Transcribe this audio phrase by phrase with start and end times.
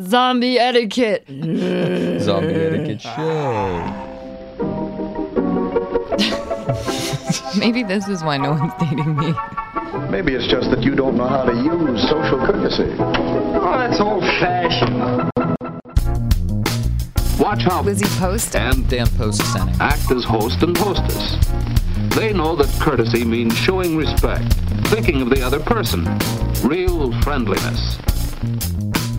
[0.00, 1.24] Zombie etiquette.
[1.28, 4.10] Zombie etiquette show.
[7.58, 9.32] Maybe this is why no one's dating me.
[10.10, 12.92] Maybe it's just that you don't know how to use social courtesy.
[12.98, 15.30] Oh, that's old fashioned.
[17.38, 18.56] Watch how Lizzie Post.
[18.56, 19.78] and Dan Post Senning.
[19.80, 21.36] act as host and hostess.
[22.16, 24.52] They know that courtesy means showing respect,
[24.88, 26.04] thinking of the other person,
[26.64, 27.98] real friendliness.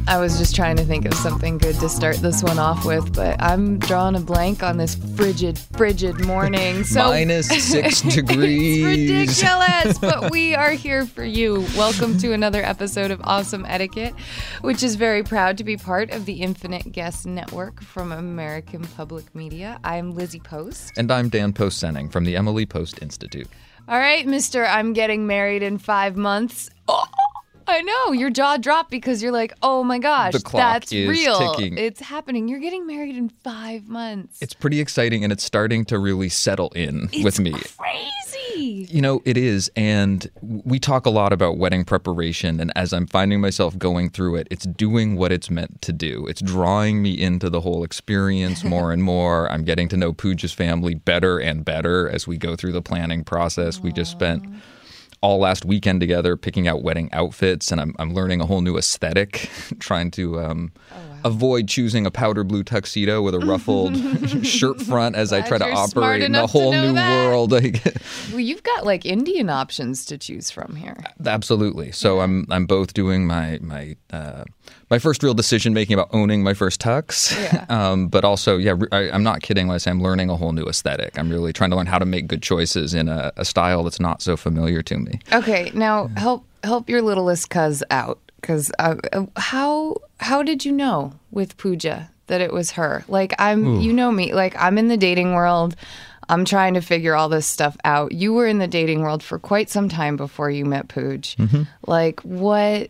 [0.08, 3.16] I was just trying to think of something good to start this one off with,
[3.16, 6.84] but I'm drawing a blank on this frigid, frigid morning.
[6.84, 8.86] So Minus six degrees.
[8.86, 11.66] It's ridiculous, but we are here for you.
[11.76, 14.14] Welcome to another episode of Awesome Etiquette,
[14.62, 19.34] which is very proud to be part of the Infinite Guest Network from American Public
[19.34, 19.80] Media.
[19.84, 20.92] I'm Lizzie Post.
[20.98, 23.48] And I'm Dan Post Senning from the Emily Post Institute.
[23.88, 26.70] All right, Mister, I'm getting married in five months.
[26.88, 27.06] Oh,
[27.68, 31.10] I know your jaw dropped because you're like, oh my gosh, The clock that's is
[31.10, 31.56] real.
[31.56, 31.78] ticking.
[31.78, 32.48] It's happening.
[32.48, 34.42] You're getting married in five months.
[34.42, 37.54] It's pretty exciting and it's starting to really settle in It's with me.
[37.78, 38.88] Crazy.
[38.90, 39.70] You know, it is.
[39.76, 42.60] And we talk a lot about wedding preparation.
[42.60, 46.26] And as I'm finding myself going through it, it's doing what it's meant to do.
[46.28, 49.52] It's drawing me into the whole experience more and more.
[49.52, 53.24] I'm getting to know Pooja's family better and better as we go through the planning
[53.24, 53.80] process.
[53.80, 54.44] We just spent
[55.26, 57.72] all last weekend together picking out wedding outfits.
[57.72, 60.40] And I'm, I'm learning a whole new aesthetic, trying to.
[60.40, 63.98] Um, Oh, Avoid choosing a powder blue tuxedo with a ruffled
[64.46, 67.28] shirt front as I try to operate in a whole new that.
[67.28, 67.52] world.
[68.32, 70.98] Well, you've got like Indian options to choose from here.
[71.26, 71.92] Absolutely.
[71.92, 74.44] So I'm I'm both doing my my uh,
[74.90, 77.66] my first real decision making about owning my first tux, Yeah.
[77.70, 80.52] um, but also yeah, I, I'm not kidding when I say I'm learning a whole
[80.52, 81.18] new aesthetic.
[81.18, 84.00] I'm really trying to learn how to make good choices in a, a style that's
[84.00, 85.20] not so familiar to me.
[85.32, 88.96] Okay, now help help your littlest cuz out cuz uh,
[89.36, 93.04] how how did you know with Pooja that it was her?
[93.08, 95.76] Like I'm you know me, like I'm in the dating world.
[96.28, 98.12] I'm trying to figure all this stuff out.
[98.12, 101.36] You were in the dating world for quite some time before you met Pooj.
[101.86, 102.90] Like what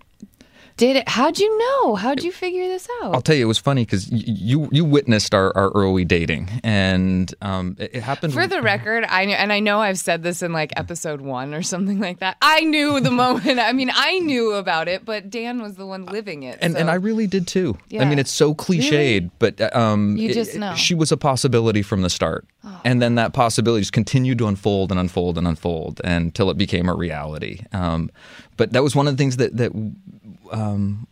[0.77, 1.95] did it how'd you know?
[1.95, 3.15] How'd you figure this out?
[3.15, 6.49] I'll tell you, it was funny because y- you you witnessed our, our early dating,
[6.63, 8.33] and um, it, it happened.
[8.33, 11.53] For the record, I kn- and I know I've said this in like episode one
[11.53, 12.35] or something like that.
[12.41, 13.59] I knew the moment.
[13.59, 16.59] I mean, I knew about it, but Dan was the one living it.
[16.61, 17.77] and, so- and I really did too.
[17.89, 18.01] Yeah.
[18.01, 20.71] I mean, it's so cliched, but uh, um, You just it- know.
[20.73, 20.75] Oh.
[20.75, 22.45] she was a possibility from the start,
[22.83, 26.89] and then that possibility just continued to unfold and unfold and unfold until it became
[26.89, 27.61] a reality.
[27.71, 28.09] Um,
[28.57, 29.71] but that was one of the things that that
[30.51, 31.07] um,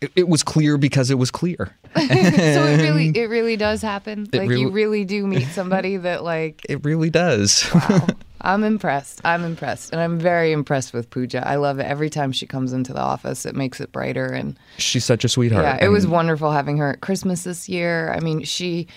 [0.00, 1.76] it, it was clear because it was clear.
[1.96, 4.28] so it really, it really does happen.
[4.32, 6.62] It like really- you really do meet somebody that like.
[6.68, 7.64] It really does.
[7.74, 8.06] Wow.
[8.44, 9.20] I'm impressed.
[9.24, 11.46] I'm impressed, and I'm very impressed with Pooja.
[11.46, 13.46] I love it every time she comes into the office.
[13.46, 14.58] It makes it brighter and.
[14.78, 15.62] She's such a sweetheart.
[15.64, 18.12] Yeah, it was wonderful having her at Christmas this year.
[18.12, 18.88] I mean, she,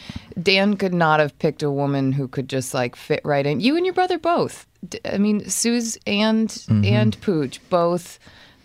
[0.42, 3.60] Dan could not have picked a woman who could just like fit right in.
[3.60, 4.66] You and your brother both.
[5.06, 6.86] I mean, Suze and Mm-hmm.
[6.86, 8.18] and Pooch both,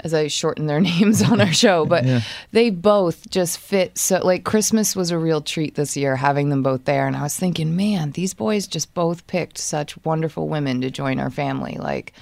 [0.04, 2.04] as I shorten their names on our show, but
[2.52, 3.98] they both just fit.
[3.98, 7.22] So like Christmas was a real treat this year having them both there, and I
[7.22, 11.76] was thinking, man, these boys just both picked such wonderful women to join our family.
[11.78, 12.12] Like,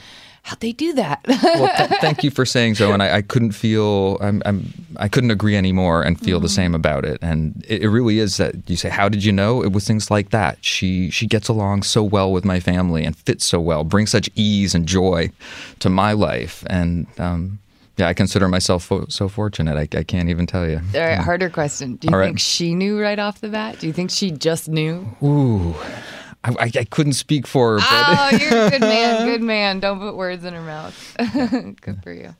[0.42, 1.20] how'd they do that?
[1.26, 2.92] well, th- thank you for saying so.
[2.92, 6.42] And I, I couldn't feel, I'm, I'm, I couldn't agree anymore and feel Mm-hmm.
[6.44, 7.18] the same about it.
[7.20, 9.62] And it, it really is that you say, how did you know?
[9.62, 10.64] It was things like that.
[10.64, 14.30] She, she gets along so well with my family and fits so well, brings such
[14.36, 15.30] ease and joy
[15.80, 16.64] to my life.
[16.70, 17.58] And, um,
[17.98, 19.76] yeah, I consider myself fo- so fortunate.
[19.76, 20.80] I, I can't even tell you.
[20.94, 21.96] All right, harder question.
[21.96, 22.26] Do you All right.
[22.26, 23.78] think she knew right off the bat?
[23.80, 25.06] Do you think she just knew?
[25.22, 25.74] Ooh,
[26.44, 29.26] I, I, I couldn't speak for her, but Oh, you're a good man.
[29.28, 29.80] Good man.
[29.80, 31.16] Don't put words in her mouth.
[31.82, 32.34] good for you.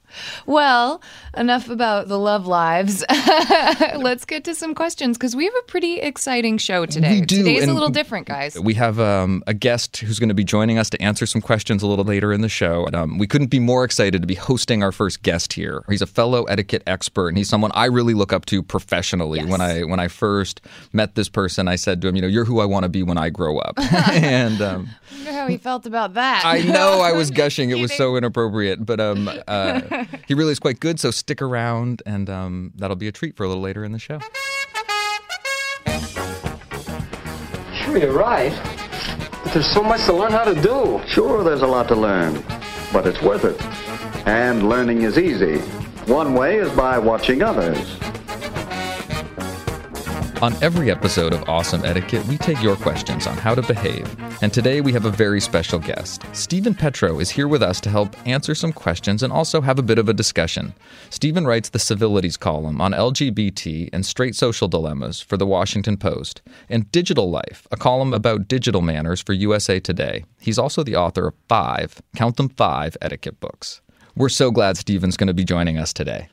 [0.47, 1.03] Well,
[1.37, 3.05] enough about the love lives.
[3.97, 7.21] Let's get to some questions because we have a pretty exciting show today.
[7.21, 8.59] We do, Today's a little different, guys.
[8.59, 11.83] We have um, a guest who's going to be joining us to answer some questions
[11.83, 12.87] a little later in the show.
[12.87, 15.85] And, um, we couldn't be more excited to be hosting our first guest here.
[15.89, 19.45] He's a fellow etiquette expert, and he's someone I really look up to professionally.
[19.45, 20.61] When I when I first
[20.93, 23.03] met this person, I said to him, "You know, you're who I want to be
[23.03, 23.75] when I grow up."
[24.13, 26.43] and um, I wonder how he felt about that.
[26.45, 27.71] I know I was gushing.
[27.71, 29.98] It was so inappropriate, but um, uh,
[30.29, 31.01] he really is quite good.
[31.01, 33.99] So stick around, and um, that'll be a treat for a little later in the
[33.99, 34.21] show.
[37.75, 38.53] Sure, you're right.
[39.45, 41.01] But there's so much to learn how to do.
[41.07, 42.43] Sure, there's a lot to learn,
[42.93, 43.61] but it's worth it.
[44.27, 45.59] And learning is easy.
[46.07, 47.99] One way is by watching others.
[50.41, 54.07] On every episode of Awesome Etiquette, we take your questions on how to behave.
[54.41, 56.23] And today we have a very special guest.
[56.33, 59.83] Steven Petrow is here with us to help answer some questions and also have a
[59.83, 60.75] bit of a discussion.
[61.11, 66.41] Steven writes the civilities column on LGBT and straight social dilemmas for the Washington Post,
[66.69, 70.25] and Digital Life, a column about digital manners for USA Today.
[70.39, 73.81] He's also the author of five, count them five, etiquette books.
[74.15, 76.29] We're so glad Steven's going to be joining us today.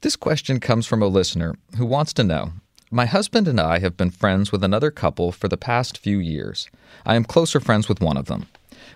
[0.00, 2.54] This question comes from a listener who wants to know
[2.92, 6.68] My husband and I have been friends with another couple for the past few years.
[7.06, 8.48] I am closer friends with one of them.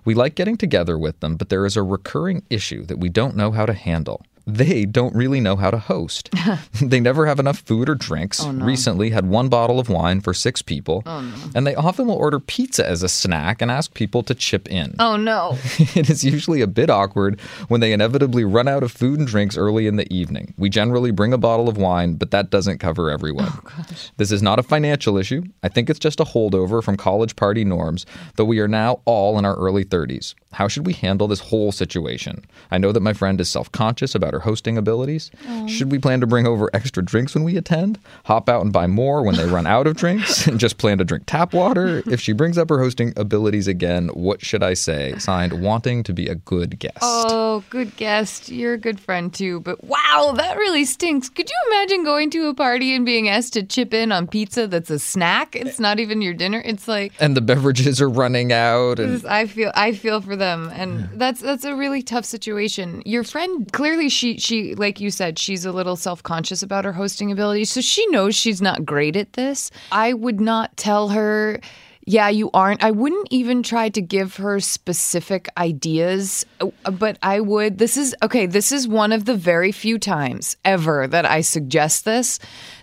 [0.04, 3.36] We like getting together with them, but there is a recurring issue that we don't
[3.36, 4.26] know how to handle.
[4.46, 6.30] They don't really know how to host.
[6.82, 8.40] they never have enough food or drinks.
[8.42, 11.02] Oh, Recently had one bottle of wine for six people.
[11.06, 14.68] Oh, and they often will order pizza as a snack and ask people to chip
[14.70, 14.94] in.
[14.98, 15.56] oh no.
[15.78, 19.56] it is usually a bit awkward when they inevitably run out of food and drinks
[19.56, 20.52] early in the evening.
[20.58, 23.48] We generally bring a bottle of wine, but that doesn't cover everyone.
[23.50, 23.84] Oh,
[24.18, 25.42] this is not a financial issue.
[25.62, 28.04] I think it's just a holdover from college party norms,
[28.36, 30.34] though we are now all in our early 30s.
[30.52, 32.44] How should we handle this whole situation?
[32.70, 35.30] I know that my friend is self conscious about her hosting abilities.
[35.48, 35.66] Oh.
[35.66, 37.98] Should we plan to bring over extra drinks when we attend?
[38.24, 40.46] Hop out and buy more when they run out of drinks?
[40.46, 42.02] And just plan to drink tap water?
[42.06, 45.14] If she brings up her hosting abilities again, what should I say?
[45.18, 46.98] Signed, wanting to be a good guest.
[47.00, 48.48] Oh, good guest.
[48.48, 49.60] You're a good friend too.
[49.60, 51.28] But wow, that really stinks.
[51.28, 54.66] Could you imagine going to a party and being asked to chip in on pizza
[54.66, 55.54] that's a snack?
[55.54, 56.60] It's not even your dinner.
[56.64, 58.98] It's like and the beverages are running out.
[58.98, 63.02] And I feel I feel for them and that's that's a really tough situation.
[63.04, 67.30] Your friend clearly she she like you said she's a little self-conscious about her hosting
[67.30, 67.70] abilities.
[67.70, 69.70] So she knows she's not great at this.
[69.92, 71.60] I would not tell her
[72.06, 72.84] yeah, you aren't.
[72.84, 76.44] I wouldn't even try to give her specific ideas,
[76.84, 77.78] but I would.
[77.78, 78.44] This is okay.
[78.44, 82.38] This is one of the very few times ever that I suggest this.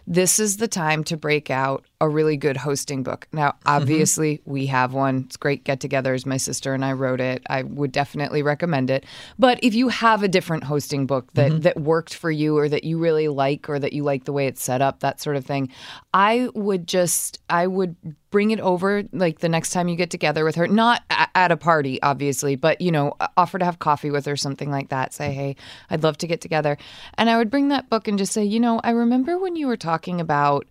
[0.07, 3.27] This is the time to break out a really good hosting book.
[3.31, 3.69] Now, mm-hmm.
[3.69, 5.25] obviously, we have one.
[5.27, 6.25] It's great get togethers.
[6.25, 7.43] My sister and I wrote it.
[7.47, 9.05] I would definitely recommend it.
[9.37, 11.59] But if you have a different hosting book that, mm-hmm.
[11.61, 14.47] that worked for you or that you really like or that you like the way
[14.47, 15.69] it's set up, that sort of thing,
[16.11, 17.95] I would just, I would
[18.31, 21.51] bring it over like the next time you get together with her not a- at
[21.51, 25.13] a party obviously but you know offer to have coffee with her something like that
[25.13, 25.39] say mm-hmm.
[25.39, 25.55] hey
[25.89, 26.77] i'd love to get together
[27.15, 29.67] and i would bring that book and just say you know i remember when you
[29.67, 30.65] were talking about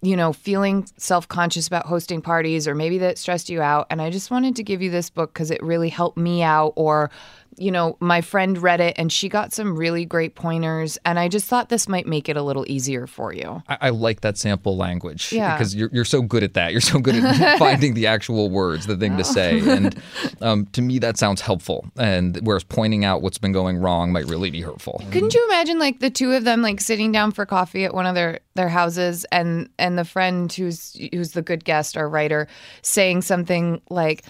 [0.00, 3.86] you know, feeling self conscious about hosting parties or maybe that stressed you out.
[3.90, 6.72] And I just wanted to give you this book because it really helped me out.
[6.76, 7.10] Or,
[7.56, 10.98] you know, my friend read it and she got some really great pointers.
[11.04, 13.62] And I just thought this might make it a little easier for you.
[13.68, 15.56] I, I like that sample language Yeah.
[15.56, 16.72] because you're, you're so good at that.
[16.72, 19.60] You're so good at finding the actual words, the thing to say.
[19.78, 20.00] And
[20.40, 21.86] um, to me, that sounds helpful.
[21.96, 25.02] And whereas pointing out what's been going wrong might really be hurtful.
[25.10, 28.06] Couldn't you imagine like the two of them like sitting down for coffee at one
[28.06, 32.48] of their their houses and and the friend who's who's the good guest or writer
[32.82, 34.24] saying something like,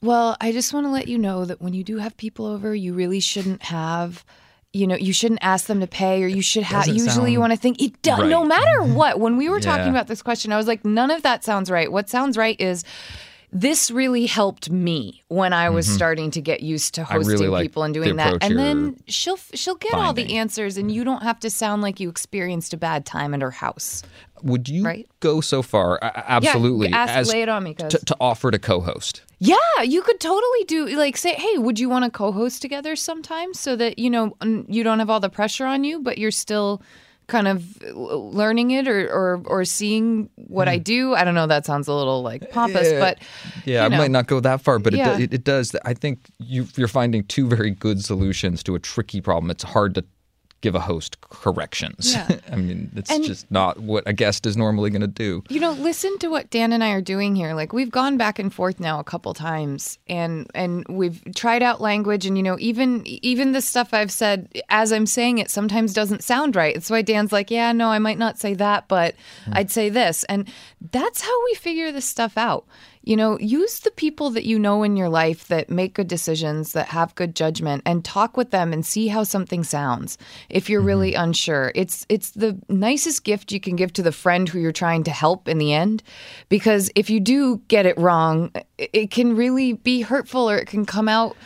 [0.00, 2.74] "Well, I just want to let you know that when you do have people over,
[2.74, 4.24] you really shouldn't have
[4.72, 7.52] you know, you shouldn't ask them to pay or you should have usually you want
[7.52, 9.18] to think it do, no matter what.
[9.18, 11.90] When we were talking about this question, I was like, none of that sounds right.
[11.90, 12.84] What sounds right is
[13.52, 17.14] this really helped me when I was starting to get used to Mm-hmm.
[17.14, 18.38] Really hosting like people and doing that.
[18.42, 21.98] And then she'll she'll get all the answers, and you don't have to sound like
[21.98, 24.02] you experienced a bad time at her house.
[24.42, 25.08] Would you Right.
[25.20, 25.96] go so far?
[26.02, 26.88] A- Absolutely.
[26.88, 29.22] Yeah, ask, as lay it on me, to, to offer to co-host.
[29.38, 33.54] Yeah, you could totally do like say, hey, would you want to co-host together sometime
[33.54, 34.36] so that you know
[34.68, 36.82] you don't have all the pressure on you, but you're still
[37.26, 41.14] kind of learning it or or, or seeing what I do.
[41.14, 41.46] I don't know.
[41.46, 42.94] That sounds a little like pompous, Hmm.
[42.94, 43.00] Yeah.
[43.00, 43.18] but
[43.64, 45.14] Yeah, you I might not go that far, but Yeah.
[45.14, 45.74] it, it, it does.
[45.84, 49.50] I think you, you're finding two very good solutions to a tricky problem.
[49.50, 50.04] It's hard to
[50.60, 52.12] give a host corrections.
[52.12, 52.38] Yeah.
[52.52, 55.42] I mean, it's And- just not what a guest is normally going to do.
[55.48, 57.54] You know, listen to what Dan and I are doing here.
[57.54, 61.80] Like we've gone back and forth now a couple times and and we've tried out
[61.80, 65.92] language and you know, even even the stuff I've said as I'm saying it sometimes
[65.92, 66.76] doesn't sound right.
[66.76, 69.14] It's why Dan's like, "Yeah, no, I might not say that, but
[69.44, 69.52] hmm.
[69.54, 70.48] I'd say this." And
[70.92, 72.66] that's how we figure this stuff out.
[73.02, 76.72] You know, use the people that you know in your life that make good decisions,
[76.72, 80.18] that have good judgment, and talk with them and see how something sounds.
[80.50, 81.24] If you're really mm-hmm.
[81.24, 85.04] unsure, it's it's the nicest gift you can give to the friend who you're trying
[85.04, 86.02] to help in the end,
[86.48, 90.66] because if you do get it wrong, it, it can really be hurtful or it
[90.66, 91.36] can come out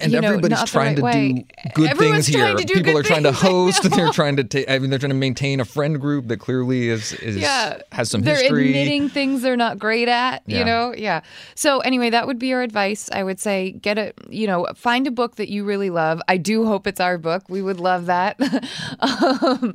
[0.00, 1.32] and you know, everybody's trying right to way.
[1.32, 2.56] do good Everyone's things here.
[2.56, 3.82] People are trying to host.
[3.90, 4.68] They're trying to take.
[4.70, 8.10] I mean, they're trying to maintain a friend group that clearly is is yeah has
[8.10, 8.68] some they're history.
[8.68, 10.58] admitting things they're not great at Yeah.
[10.58, 11.20] you know yeah
[11.54, 15.06] so anyway that would be your advice i would say get a you know find
[15.06, 18.06] a book that you really love i do hope it's our book we would love
[18.06, 18.36] that
[19.00, 19.74] um,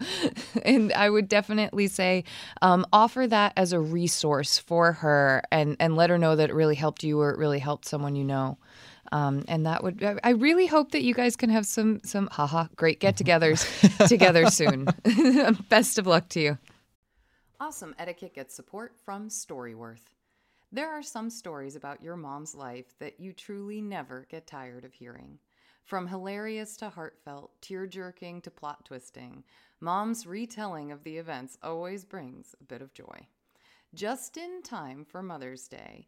[0.64, 2.24] and i would definitely say
[2.62, 6.54] um, offer that as a resource for her and and let her know that it
[6.54, 8.58] really helped you or it really helped someone you know
[9.12, 12.28] um, and that would I- I really hope that you guys can have some some
[12.32, 14.88] haha great get-togethers together soon.
[15.70, 16.58] Best of luck to you.
[17.60, 20.14] Awesome Etiquette gets support from Storyworth.
[20.72, 24.94] There are some stories about your mom's life that you truly never get tired of
[24.94, 25.40] hearing.
[25.86, 29.44] From hilarious to heartfelt, tear jerking to plot twisting,
[29.80, 33.28] mom's retelling of the events always brings a bit of joy.
[33.94, 36.08] Just in time for Mother's Day,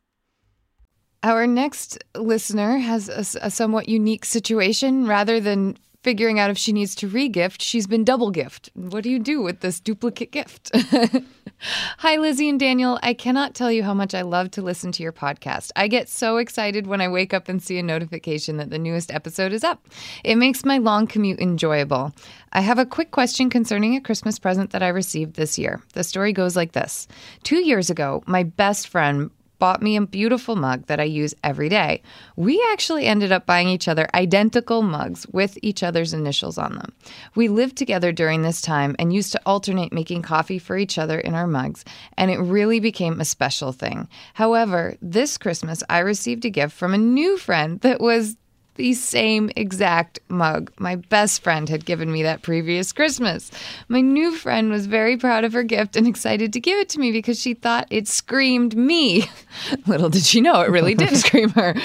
[1.23, 5.05] Our next listener has a somewhat unique situation.
[5.05, 8.71] Rather than figuring out if she needs to regift, she's been double gift.
[8.73, 10.71] What do you do with this duplicate gift?
[11.99, 12.97] Hi, Lizzie and Daniel.
[13.03, 15.69] I cannot tell you how much I love to listen to your podcast.
[15.75, 19.11] I get so excited when I wake up and see a notification that the newest
[19.13, 19.87] episode is up.
[20.23, 22.15] It makes my long commute enjoyable.
[22.51, 25.83] I have a quick question concerning a Christmas present that I received this year.
[25.93, 27.07] The story goes like this
[27.43, 29.29] Two years ago, my best friend
[29.61, 32.01] bought me a beautiful mug that I use every day.
[32.35, 36.91] We actually ended up buying each other identical mugs with each other's initials on them.
[37.35, 41.19] We lived together during this time and used to alternate making coffee for each other
[41.19, 41.85] in our mugs,
[42.17, 44.09] and it really became a special thing.
[44.33, 48.37] However, this Christmas I received a gift from a new friend that was
[48.75, 53.51] the same exact mug my best friend had given me that previous Christmas.
[53.89, 56.99] My new friend was very proud of her gift and excited to give it to
[56.99, 59.25] me because she thought it screamed me.
[59.87, 61.75] Little did she know it really did scream her.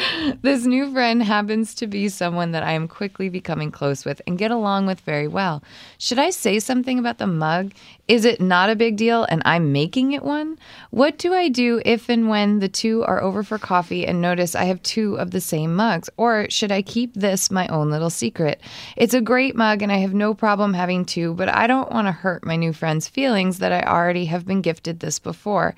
[0.42, 4.38] This new friend happens to be someone that I am quickly becoming close with and
[4.38, 5.62] get along with very well.
[5.98, 7.72] Should I say something about the mug?
[8.08, 10.58] Is it not a big deal and I'm making it one?
[10.90, 14.54] What do I do if and when the two are over for coffee and notice
[14.54, 16.08] I have two of the same mugs?
[16.16, 18.60] Or should I keep this my own little secret?
[18.96, 22.06] It's a great mug and I have no problem having two, but I don't want
[22.06, 25.74] to hurt my new friend's feelings that I already have been gifted this before.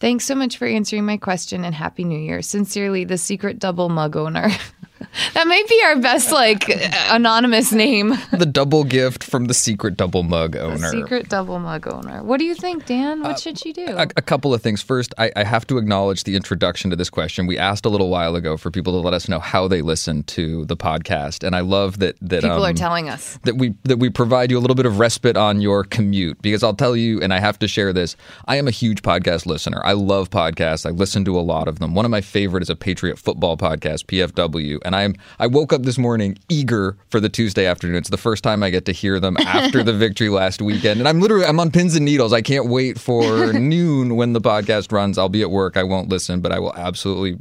[0.00, 2.42] Thanks so much for answering my question and Happy New Year.
[2.42, 4.50] Sincerely, the secret double mug owner.
[5.34, 6.64] That might be our best like
[7.10, 8.14] anonymous name.
[8.32, 10.76] the double gift from the secret double mug owner.
[10.76, 12.22] The Secret double mug owner.
[12.22, 13.22] What do you think, Dan?
[13.22, 13.86] What should she do?
[13.88, 14.82] A, a couple of things.
[14.82, 17.46] First, I, I have to acknowledge the introduction to this question.
[17.46, 20.22] We asked a little while ago for people to let us know how they listen
[20.24, 23.38] to the podcast, and I love that that People are um, telling us.
[23.44, 26.62] that we that we provide you a little bit of respite on your commute because
[26.62, 28.16] I'll tell you and I have to share this
[28.46, 31.78] I am a huge podcast listener I love podcasts I listen to a lot of
[31.78, 35.72] them one of my favorite is a Patriot football podcast PFW and I'm I woke
[35.72, 37.96] up this morning eager for the Tuesday afternoon.
[37.96, 41.00] It's the first time I get to hear them after the victory last weekend.
[41.00, 42.32] And I'm literally I'm on pins and needles.
[42.32, 45.18] I can't wait for noon when the podcast runs.
[45.18, 45.76] I'll be at work.
[45.76, 47.38] I won't listen but I will absolutely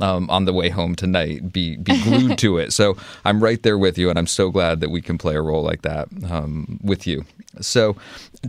[0.00, 2.72] um, on the way home tonight, be be glued to it.
[2.72, 5.42] So I'm right there with you, and I'm so glad that we can play a
[5.42, 7.24] role like that um, with you.
[7.60, 7.96] So,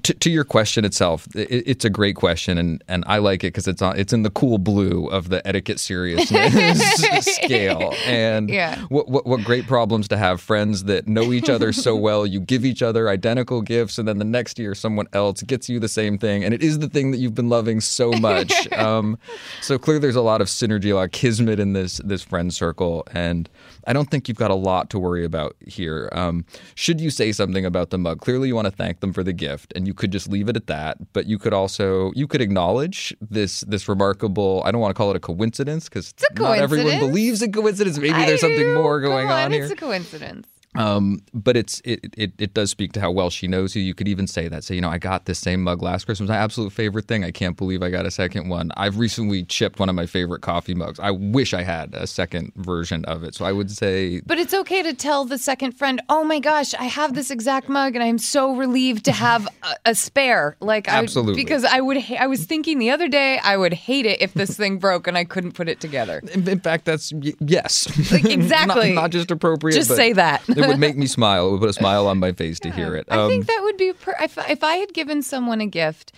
[0.01, 3.47] to, to your question itself, it, it's a great question, and, and I like it
[3.47, 6.79] because it's on it's in the cool blue of the etiquette seriousness
[7.35, 7.93] scale.
[8.05, 8.79] And Yeah.
[8.89, 12.25] what, what what great problems to have friends that know each other so well.
[12.25, 15.79] You give each other identical gifts, and then the next year someone else gets you
[15.79, 18.71] the same thing, and it is the thing that you've been loving so much.
[18.73, 19.17] um,
[19.61, 22.51] so clearly, there's a lot of synergy, a lot of kismet in this this friend
[22.53, 23.47] circle, and
[23.87, 26.09] I don't think you've got a lot to worry about here.
[26.11, 28.21] Um, should you say something about the mug?
[28.21, 30.55] Clearly, you want to thank them for the gift, and you could just leave it
[30.55, 30.97] at that.
[31.13, 34.61] But you could also you could acknowledge this this remarkable.
[34.65, 37.97] I don't want to call it a coincidence because not everyone believes in coincidence.
[37.97, 38.75] Maybe there's I something do.
[38.75, 39.63] more Come going on, here.
[39.63, 40.47] It's a coincidence.
[40.75, 43.81] Um, but it's it, it it does speak to how well she knows you.
[43.81, 44.63] You could even say that.
[44.63, 46.29] Say, you know, I got this same mug last Christmas.
[46.29, 47.23] My absolute favorite thing.
[47.23, 48.71] I can't believe I got a second one.
[48.75, 50.99] I've recently chipped one of my favorite coffee mugs.
[50.99, 53.35] I wish I had a second version of it.
[53.35, 56.73] So I would say But it's okay to tell the second friend, "Oh my gosh,
[56.73, 60.87] I have this exact mug, and I'm so relieved to have a, a spare." Like,
[60.89, 61.35] I, Absolutely.
[61.35, 62.01] because I would.
[62.01, 65.07] Ha- I was thinking the other day, I would hate it if this thing broke
[65.07, 66.21] and I couldn't put it together.
[66.33, 67.87] in, in fact that's y- yes.
[68.11, 68.93] Like, exactly.
[68.93, 69.75] not, not just appropriate.
[69.75, 70.41] Just say that.
[70.63, 71.47] It would make me smile.
[71.47, 73.05] It would put a smile on my face to hear it.
[73.09, 76.11] I think Um, that would be per- if if I had given someone a gift.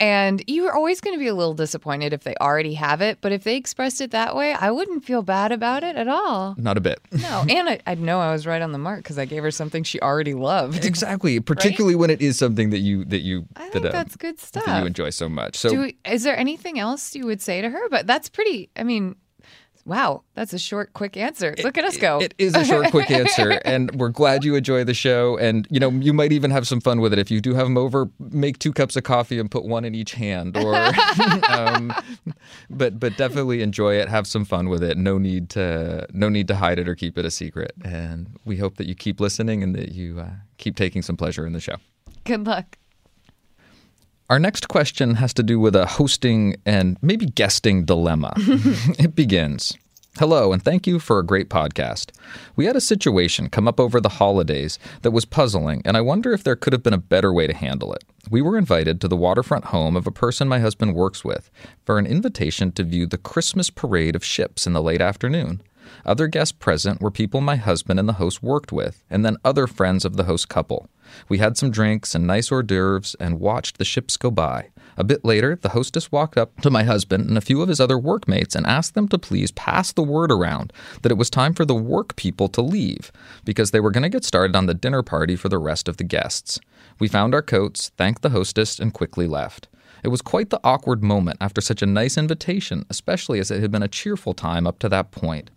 [0.00, 3.18] And you were always going to be a little disappointed if they already have it,
[3.20, 6.56] but if they expressed it that way, I wouldn't feel bad about it at all.
[6.58, 6.98] not a bit.
[7.12, 9.52] No, and I, I'd know I was right on the mark because I gave her
[9.52, 10.84] something she already loved.
[10.94, 14.16] Exactly, particularly when it is something that you that you I that, think uh, that's
[14.16, 14.64] good stuff.
[14.64, 15.56] that you enjoy so much.
[15.56, 17.88] So Do we, is there anything else you would say to her?
[17.88, 18.70] But that's pretty.
[18.76, 19.14] I mean,
[19.84, 21.54] wow, that's a short, quick answer.
[21.62, 22.20] Look at us go.
[22.20, 25.36] It is a short, quick answer, and we're glad you enjoy the show.
[25.36, 27.66] And you know, you might even have some fun with it if you do have
[27.66, 28.08] them over.
[28.18, 30.74] Make two cups of coffee and put one in each hand, or
[31.48, 31.92] um,
[32.70, 34.08] but but definitely enjoy it.
[34.08, 34.96] Have some fun with it.
[34.96, 37.72] No need to no need to hide it or keep it a secret.
[37.84, 41.46] And we hope that you keep listening and that you uh, keep taking some pleasure
[41.46, 41.76] in the show.
[42.24, 42.78] Good luck.
[44.30, 48.32] Our next question has to do with a hosting and maybe guesting dilemma.
[48.36, 49.76] it begins
[50.18, 52.12] Hello, and thank you for a great podcast.
[52.54, 56.32] We had a situation come up over the holidays that was puzzling, and I wonder
[56.32, 58.04] if there could have been a better way to handle it.
[58.30, 61.50] We were invited to the waterfront home of a person my husband works with
[61.84, 65.60] for an invitation to view the Christmas parade of ships in the late afternoon.
[66.04, 69.66] Other guests present were people my husband and the host worked with, and then other
[69.66, 70.88] friends of the host couple.
[71.28, 74.70] We had some drinks and nice hors d'oeuvres and watched the ships go by.
[74.96, 77.80] A bit later, the hostess walked up to my husband and a few of his
[77.80, 81.52] other workmates and asked them to please pass the word around that it was time
[81.52, 83.10] for the work people to leave
[83.44, 85.96] because they were going to get started on the dinner party for the rest of
[85.96, 86.60] the guests.
[86.98, 89.68] We found our coats, thanked the hostess, and quickly left.
[90.04, 93.70] It was quite the awkward moment after such a nice invitation, especially as it had
[93.72, 95.50] been a cheerful time up to that point.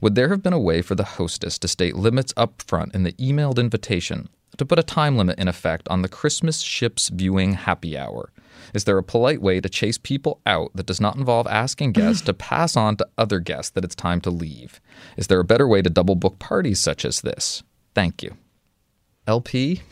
[0.00, 3.02] Would there have been a way for the hostess to state limits up front in
[3.02, 7.54] the emailed invitation, to put a time limit in effect on the Christmas ships viewing
[7.54, 8.32] happy hour?
[8.72, 12.22] Is there a polite way to chase people out that does not involve asking guests
[12.22, 14.80] to pass on to other guests that it's time to leave?
[15.16, 17.64] Is there a better way to double book parties such as this?
[17.94, 18.36] Thank you.
[19.26, 19.82] LP,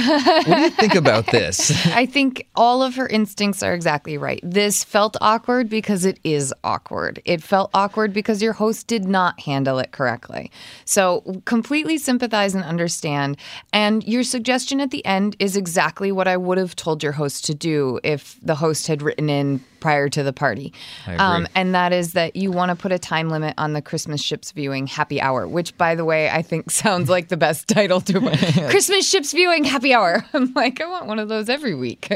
[0.00, 1.70] what do you think about this?
[1.94, 4.40] I think all of her instincts are exactly right.
[4.42, 7.20] This felt awkward because it is awkward.
[7.24, 10.50] It felt awkward because your host did not handle it correctly.
[10.84, 13.36] So, completely sympathize and understand.
[13.72, 17.44] And your suggestion at the end is exactly what I would have told your host
[17.46, 20.72] to do if the host had written in prior to the party.
[21.06, 24.22] Um, and that is that you want to put a time limit on the Christmas
[24.22, 28.00] ships viewing happy hour, which, by the way, I think sounds like the best title
[28.00, 28.18] to
[28.70, 30.24] Christmas ships viewing happy hour.
[30.32, 32.10] I'm like, I want one of those every week.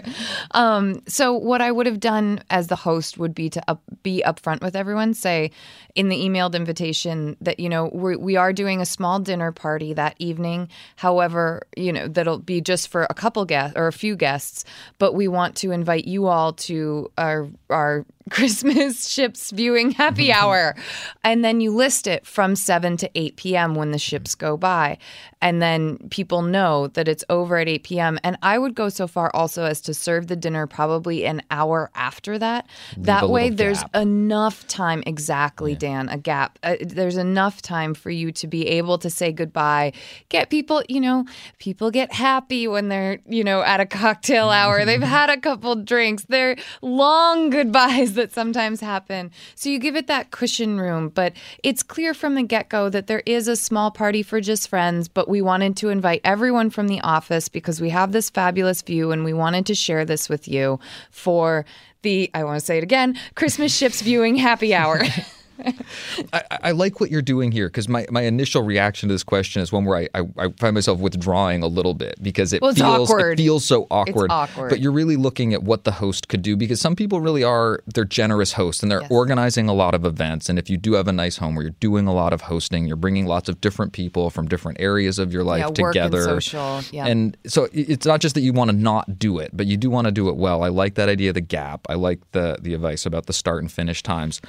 [0.52, 4.22] Um, so, what I would have done as the host would be to up, be
[4.24, 5.50] upfront with everyone, say
[5.94, 9.92] in the emailed invitation that, you know, we're, we are doing a small dinner party
[9.92, 10.70] that evening.
[10.96, 14.64] However, you know, that'll be just for a couple guests or a few guests,
[14.98, 20.76] but we want to invite you all to our our Christmas ships viewing happy hour.
[21.24, 23.74] and then you list it from 7 to 8 p.m.
[23.74, 24.98] when the ships go by.
[25.40, 28.18] And then people know that it's over at 8 p.m.
[28.24, 31.90] And I would go so far also as to serve the dinner probably an hour
[31.94, 32.66] after that.
[32.96, 36.58] Leave that way, there's enough time, exactly, Dan, a gap.
[36.64, 39.92] Uh, there's enough time for you to be able to say goodbye.
[40.28, 41.24] Get people, you know,
[41.58, 44.84] people get happy when they're, you know, at a cocktail hour.
[44.84, 46.24] They've had a couple drinks.
[46.28, 49.30] They're long goodbyes that sometimes happen.
[49.54, 51.08] So you give it that cushion room.
[51.08, 51.32] But
[51.64, 55.08] it's clear from the get go that there is a small party for just friends,
[55.08, 59.10] but we wanted to invite everyone from the office because we have this fabulous view
[59.10, 60.78] and we wanted to share this with you
[61.10, 61.64] for
[62.02, 65.02] the, I want to say it again, Christmas Ships Viewing Happy Hour.
[66.32, 69.62] I, I like what you're doing here because my, my initial reaction to this question
[69.62, 72.74] is one where I, I, I find myself withdrawing a little bit because it Well,
[72.74, 73.38] feels awkward.
[73.40, 74.30] it feels so awkward.
[74.30, 74.70] awkward.
[74.70, 77.80] But you're really looking at what the host could do because some people really are
[77.86, 79.10] they're generous hosts and they're Yes.
[79.10, 80.48] organizing a lot of events.
[80.48, 82.86] And if you do have a nice home where you're doing a lot of hosting,
[82.86, 85.92] you're bringing lots of different people from different areas of your life Yeah, work and
[86.12, 86.22] together.
[86.40, 87.06] social, yeah.
[87.06, 89.88] And so it's not just that you want to not do it, but you do
[89.90, 90.62] want to do it well.
[90.62, 91.86] I like that idea of the gap.
[91.88, 94.40] I like the the advice about the start and finish times.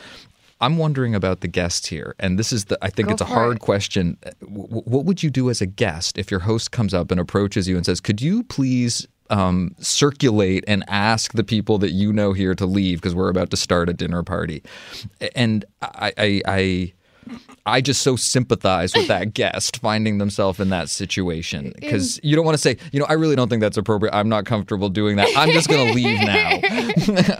[0.62, 2.78] I'm wondering about the guests here, and this is the.
[2.82, 3.60] I think Go it's a hard it.
[3.60, 4.18] question.
[4.42, 7.20] W- w- what would you do as a guest if your host comes up and
[7.20, 12.12] approaches you and says, "Could you please um, circulate and ask the people that you
[12.12, 14.62] know here to leave because we're about to start a dinner party?"
[15.34, 16.94] And I, I, I
[17.66, 22.46] I just so sympathize with that guest finding themselves in that situation because you don't
[22.46, 24.14] want to say, you know, I really don't think that's appropriate.
[24.14, 25.30] I'm not comfortable doing that.
[25.36, 26.60] I'm just going to leave now.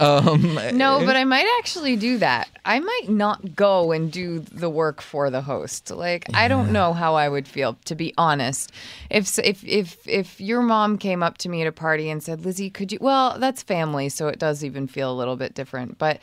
[0.00, 2.48] Um, no, eh, but I might actually do that.
[2.64, 5.90] I might not go and do the work for the host.
[5.90, 8.72] Like I don't know how I would feel to be honest.
[9.10, 12.44] If if if if your mom came up to me at a party and said,
[12.44, 15.98] "Lizzie, could you?" Well, that's family, so it does even feel a little bit different.
[15.98, 16.20] But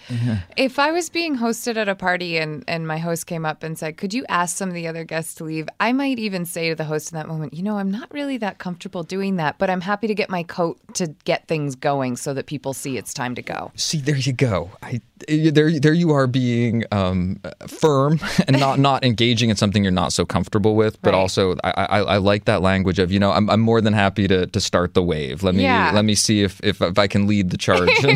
[0.56, 3.78] if I was being hosted at a party and and my host came up and
[3.78, 6.70] said, "Could you ask some of the other guests to leave?" I might even say
[6.70, 9.58] to the host in that moment, "You know, I'm not really that comfortable doing that,
[9.58, 12.98] but I'm happy to get my coat to get things going so that people see
[12.98, 14.72] it's time to go." See, there you go.
[14.82, 19.92] I, there, there you are being um, firm and not not engaging in something you're
[19.92, 21.02] not so comfortable with.
[21.02, 21.20] But Right.
[21.20, 24.28] also, I, I, I like that language of you know I'm, I'm more than happy
[24.28, 25.44] to, to start the wave.
[25.44, 25.92] Let me Yeah.
[25.94, 27.88] let me see if, if if I can lead the charge.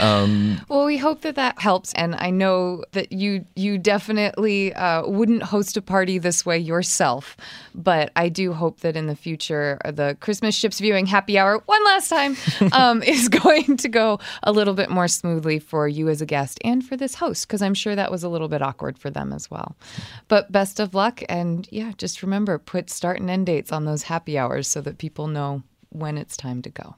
[0.68, 5.42] Well, we hope that that helps, and I know that you you definitely uh, wouldn't
[5.42, 7.36] host a party this way yourself,
[7.74, 11.62] but I do hope that in the future uh, the Christmas ships viewing happy hour
[11.66, 12.36] one last time
[12.72, 16.58] um, is going to go a little bit more smoothly for you as a guest
[16.64, 19.32] and for this host because I'm sure that was a little bit awkward for them
[19.32, 19.76] as well.
[20.28, 24.04] But best of luck, and yeah, just remember put start and end dates on those
[24.04, 26.96] happy hours so that people know when it's time to go.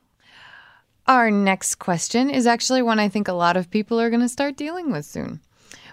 [1.07, 4.29] Our next question is actually one I think a lot of people are going to
[4.29, 5.41] start dealing with soon.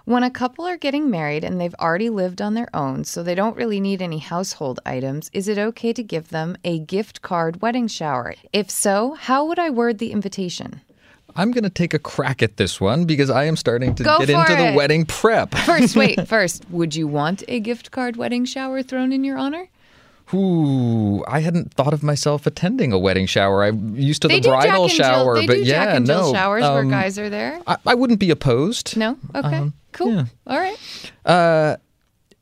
[0.05, 3.35] When a couple are getting married and they've already lived on their own, so they
[3.35, 7.61] don't really need any household items, is it okay to give them a gift card
[7.61, 8.35] wedding shower?
[8.53, 10.81] If so, how would I word the invitation?
[11.35, 14.19] I'm going to take a crack at this one because I am starting to Go
[14.19, 15.53] get into the wedding prep.
[15.65, 19.67] First, wait, first, would you want a gift card wedding shower thrown in your honor?
[20.33, 23.63] Ooh, I hadn't thought of myself attending a wedding shower.
[23.63, 26.33] I'm used to They the bridal Jill, shower, they but yeah, Jill no.
[26.33, 27.59] showers where um, guys are there.
[27.65, 28.95] I, I wouldn't be opposed.
[28.95, 29.17] No?
[29.33, 29.71] Okay.
[29.91, 30.25] Cool.
[30.47, 31.77] All right.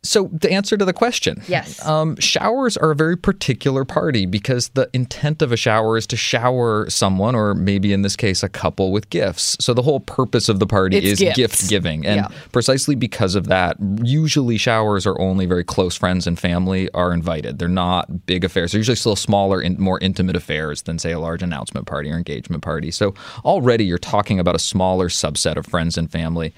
[0.03, 1.85] So the answer to the question, Yes.
[1.85, 6.15] um, showers are a very particular party because the intent of a shower is to
[6.15, 9.57] shower someone, or maybe in this case, a couple, with gifts.
[9.59, 11.35] So the whole purpose of the party It's is gifts.
[11.35, 12.27] gift giving, and Yeah.
[12.53, 17.59] precisely because of that, usually showers are only very close friends and family are invited.
[17.59, 18.71] They're not big affairs.
[18.71, 22.15] They're usually still smaller and more intimate affairs than, say, a large announcement party or
[22.15, 22.91] engagement party.
[22.91, 26.53] So already you're talking about a smaller subset of friends and family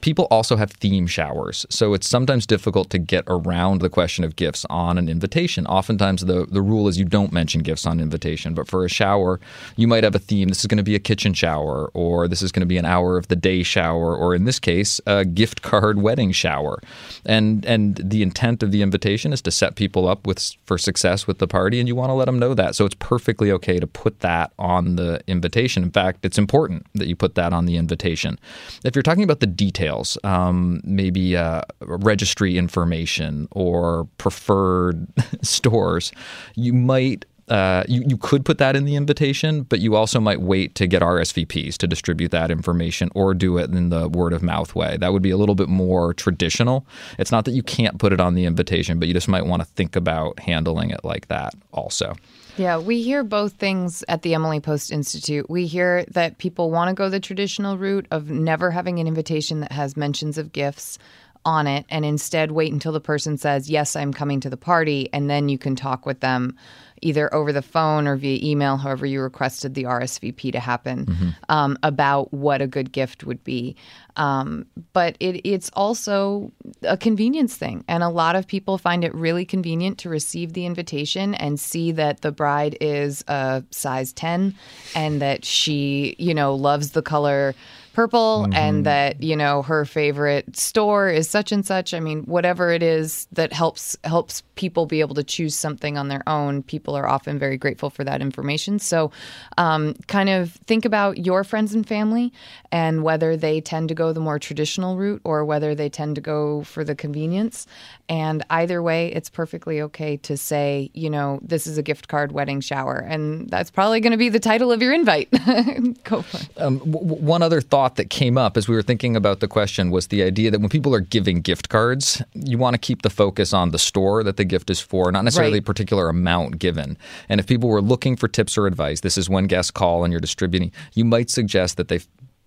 [0.00, 1.66] people also have theme showers.
[1.70, 5.66] So it's sometimes difficult to get around the question of gifts on an invitation.
[5.66, 9.40] Oftentimes the, the rule is you don't mention gifts on invitation, but for a shower,
[9.76, 10.48] you might have a theme.
[10.48, 12.84] This is going to be a kitchen shower, or this is going to be an
[12.84, 16.80] hour of the day shower, or in this case, a gift card wedding shower.
[17.24, 21.26] And and the intent of the invitation is to set people up with for success
[21.26, 22.74] with the party, and you want to let them know that.
[22.74, 25.82] So it's perfectly okay to put that on the invitation.
[25.82, 28.38] In fact, it's important that you put that on the invitation.
[28.84, 29.87] If you're talking about the details,
[30.24, 35.06] um, maybe uh, registry information or preferred
[35.42, 36.12] stores,
[36.54, 40.40] you might uh, you, you could put that in the invitation, but you also might
[40.40, 44.42] wait to get RSVPs to distribute that information or do it in the word of
[44.42, 44.96] mouth way.
[44.98, 46.86] That would be a little bit more traditional.
[47.18, 49.62] It's not that you can't put it on the invitation, but you just might want
[49.62, 52.14] to think about handling it like that also.
[52.58, 55.48] Yeah, we hear both things at the Emily Post Institute.
[55.48, 59.60] We hear that people want to go the traditional route of never having an invitation
[59.60, 60.98] that has mentions of gifts
[61.44, 65.08] on it and instead wait until the person says, Yes, I'm coming to the party,
[65.12, 66.56] and then you can talk with them
[67.02, 71.28] either over the phone or via email, however you requested the RSVP to happen, mm-hmm.
[71.48, 73.76] um, about what a good gift would be.
[74.16, 77.84] Um, but it, it's also a convenience thing.
[77.86, 81.92] And a lot of people find it really convenient to receive the invitation and see
[81.92, 84.54] that the bride is a size 10
[84.94, 87.54] and that she, you know, loves the color
[87.92, 88.54] purple mm-hmm.
[88.54, 91.94] and that you know her favorite store is such and such.
[91.94, 96.08] I mean whatever it is that helps helps people be able to choose something on
[96.08, 98.78] their own people are often very grateful for that information.
[98.78, 99.12] So
[99.56, 102.32] um, kind of think about your friends and family
[102.72, 106.20] and whether they tend to go the more traditional route or whether they tend to
[106.20, 107.66] go for the convenience.
[108.08, 112.32] And either way it's perfectly okay to say you know this is a gift card
[112.32, 115.30] wedding shower and that's probably going to be the title of your invite.
[116.04, 116.60] Go for it.
[116.60, 119.48] Um, w- one other thought thought that came up as we were thinking about the
[119.48, 123.00] question was the idea that when people are giving gift cards, you want to keep
[123.00, 125.62] the focus on the store that the gift is for, not necessarily right.
[125.62, 126.98] a particular amount given.
[127.30, 130.12] And if people were looking for tips or advice, this is when guests call and
[130.12, 132.00] you're distributing, you might suggest that they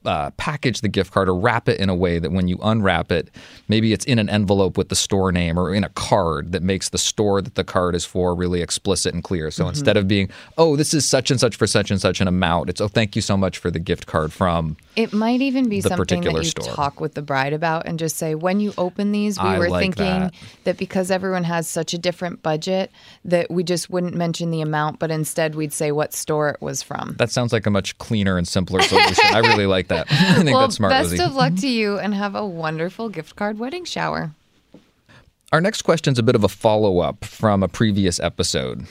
[0.06, 3.12] uh, package the gift card or wrap it in a way that when you unwrap
[3.12, 3.30] it,
[3.68, 6.90] maybe it's in an envelope with the store name or in a card that makes
[6.90, 9.52] the store that the card is for really explicit and clear.
[9.52, 9.70] So mm-hmm.
[9.70, 12.70] instead of being, oh, this is such and such for such and such an amount,
[12.70, 14.78] it's, oh, thank you so much for the gift card from.
[14.96, 16.74] It might even be something that you store.
[16.74, 19.70] talk with the bride about and just say, when you open these, we I were
[19.70, 20.34] like thinking that.
[20.66, 22.92] that because everyone has such a different budget,
[23.26, 26.82] that we just wouldn't mention the amount, but instead we'd say what store it was
[26.84, 27.16] from.
[27.18, 29.24] That sounds like a much cleaner and simpler solution.
[29.34, 30.08] I really like that.
[30.12, 30.92] I think well, that's smart.
[30.92, 31.24] Best Lizzie.
[31.24, 34.32] of luck to you and have a wonderful gift card wedding shower.
[35.54, 38.88] Our next question is a bit of a follow up from a previous episode.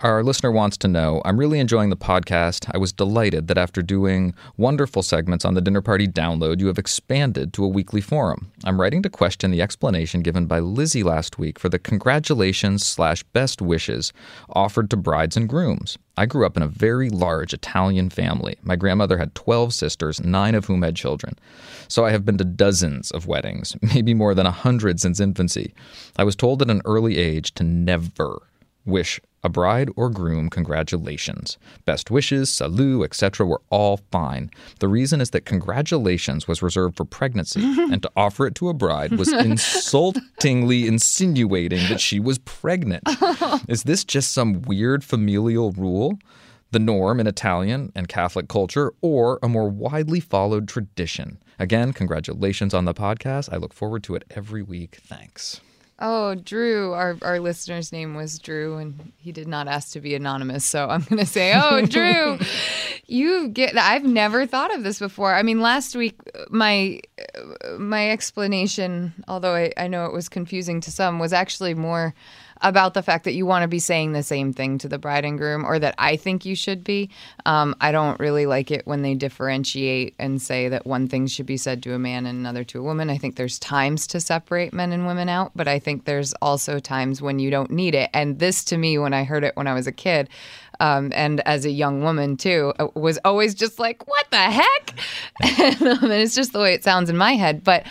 [0.00, 2.70] Our listener wants to know I'm really enjoying the podcast.
[2.72, 6.78] I was delighted that after doing wonderful segments on the Dinner Party download, you have
[6.78, 8.50] expanded to a weekly forum.
[8.64, 13.22] I'm writing to question the explanation given by Lizzie last week for the congratulations slash
[13.22, 14.14] best wishes
[14.48, 15.98] offered to brides and grooms.
[16.18, 18.56] I grew up in a very large Italian family.
[18.62, 21.38] My grandmother had 12 sisters, nine of whom had children.
[21.86, 25.74] So I have been to dozens of weddings, maybe more than a hundred since infancy.
[26.16, 28.42] I was told at an early age to never
[28.84, 31.58] wish a bride or groom congratulations.
[31.84, 33.46] Best wishes, salut, etc.
[33.46, 34.50] were all fine.
[34.80, 38.74] The reason is that congratulations was reserved for pregnancy, and to offer it to a
[38.74, 43.02] bride was insultingly insinuating that she was pregnant.
[43.68, 46.18] Is this just some weird familial rule?
[46.70, 51.38] The norm in Italian and Catholic culture, or a more widely followed tradition?
[51.58, 53.52] Again, congratulations on the podcast.
[53.52, 54.98] I look forward to it every week.
[55.02, 55.60] Thanks.
[56.00, 60.14] Oh, Drew, our, our listener's name was Drew, and he did not ask to be
[60.14, 60.64] anonymous.
[60.64, 62.38] So I'm going to say, oh, Drew,
[63.06, 63.76] you get.
[63.76, 65.34] I've never thought of this before.
[65.34, 66.14] I mean, last week
[66.50, 67.00] my
[67.78, 72.14] my explanation, although I, I know it was confusing to some, was actually more
[72.60, 75.24] about the fact that you want to be saying the same thing to the bride
[75.24, 77.10] and groom, or that I think you should be.
[77.46, 81.46] Um, I don't really like it when they differentiate and say that one thing should
[81.46, 83.10] be said to a man and another to a woman.
[83.10, 86.78] I think there's times to separate men and women out, but I think there's also
[86.78, 88.10] times when you don't need it.
[88.12, 90.28] And this, to me, when I heard it when I was a kid,
[90.80, 94.98] um, and as a young woman too, uh, was always just like, "What the heck?"
[95.58, 97.86] and, um, and it's just the way it sounds in my head, but.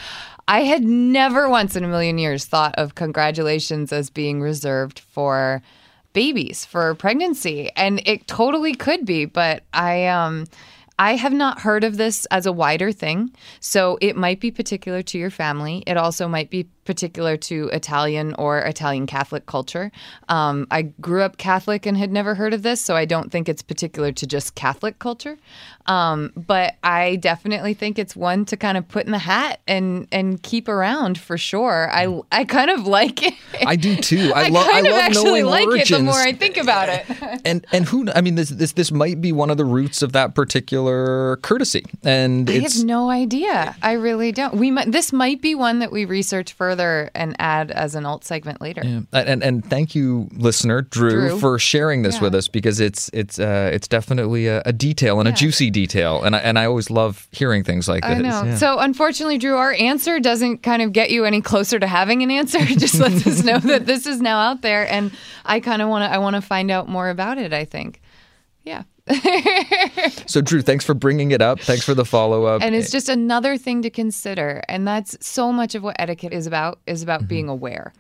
[0.48, 5.62] I had never once in a million years thought of congratulations as being reserved for
[6.14, 7.70] babies for pregnancy.
[7.76, 10.48] And it totally could be but I um
[11.00, 13.32] I have not heard of this as a wider thing.
[13.60, 15.84] So it might be particular to your family.
[15.86, 19.92] It also might be particular to Italian or Italian Catholic culture.
[20.30, 23.50] Um, I grew up Catholic and had never heard of this, so I don't think
[23.50, 25.38] it's particular to just Catholic culture.
[25.86, 30.08] Um, but I definitely think it's one to kind of put in the hat and
[30.12, 31.90] and keep around for sure.
[31.92, 33.34] I I kind of like it.
[33.66, 34.32] I do too.
[34.36, 34.68] I, I love.
[34.68, 35.92] I love actually like origins.
[35.92, 37.06] it the more I think about it.
[37.46, 40.14] and and who I mean this this this might be one of the roots of
[40.14, 43.76] that particular particular courtesy, and I have no idea.
[43.82, 44.56] I really don't.
[44.56, 48.24] We might, this might be one that we research further and add as an alt
[48.24, 48.82] segment later.
[48.84, 49.02] Yeah.
[49.14, 51.40] And and thank you, listener Drew, Drew.
[51.40, 52.22] for sharing this Yeah.
[52.22, 56.24] with us because it's it's uh, it's definitely a, a detail and a juicy detail,
[56.24, 58.24] and I, and I always love hearing things like I this.
[58.24, 58.44] know.
[58.44, 58.56] Yeah.
[58.58, 62.32] So unfortunately, Drew, our answer doesn't kind of get you any closer to having an
[62.32, 62.58] answer.
[62.62, 65.12] It just lets us know that this is now out there, and
[65.46, 66.14] I kind of want to.
[66.14, 67.54] I want to find out more about it.
[67.54, 68.02] I think.
[68.64, 68.84] Yeah.
[70.28, 71.60] So, Drew, thanks for bringing it up.
[71.60, 72.62] Thanks for the follow up.
[72.62, 76.48] and it's just another thing to consider and that's so much of what etiquette is
[76.48, 77.28] about is about mm-hmm.
[77.28, 77.94] being aware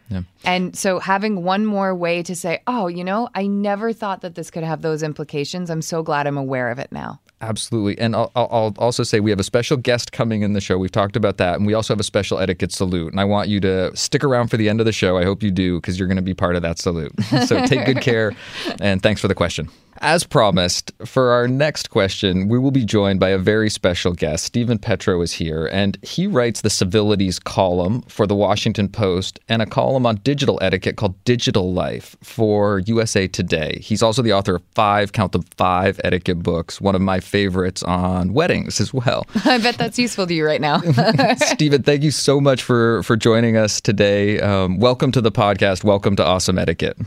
[0.43, 4.35] and so having one more way to say oh you know i never thought that
[4.35, 7.99] this could have those implications i'm so glad i'm aware of it now Absolutely.
[7.99, 10.79] And I'll I'll also say we have a special guest coming in the show.
[10.79, 11.55] We've talked about that.
[11.55, 13.11] And we also have a special etiquette salute.
[13.13, 15.17] And I want you to stick around for the end of the show.
[15.17, 17.11] I hope you do because you're going to be part of that salute.
[17.45, 18.35] so take good care.
[18.81, 19.69] And thanks for the question.
[19.99, 24.45] As promised, for our next question, we will be joined by a very special guest.
[24.45, 29.61] Steven Petrow is here, and he writes the civilities column for the Washington Post and
[29.61, 33.79] a column on digital etiquette called Digital Life for USA Today.
[33.81, 37.81] He's also the author of five, count them five etiquette books, one of my favorites
[37.81, 39.25] on weddings as well.
[39.45, 40.79] i bet that's useful to you right now
[41.37, 44.39] Steven, thank you so much for for joining us today.
[44.39, 45.83] Um, welcome to the podcast.
[45.83, 46.97] Welcome to Awesome Etiquette.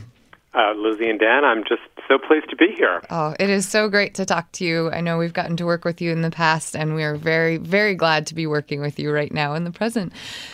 [0.53, 3.01] Uh, Lizzie and Dan, I'm just so pleased to be here.
[3.11, 5.85] oh it is so great to talk to you i know we've gotten to work
[5.85, 8.99] with you in the past and we are very very glad to be working with
[8.99, 10.13] you right now in the present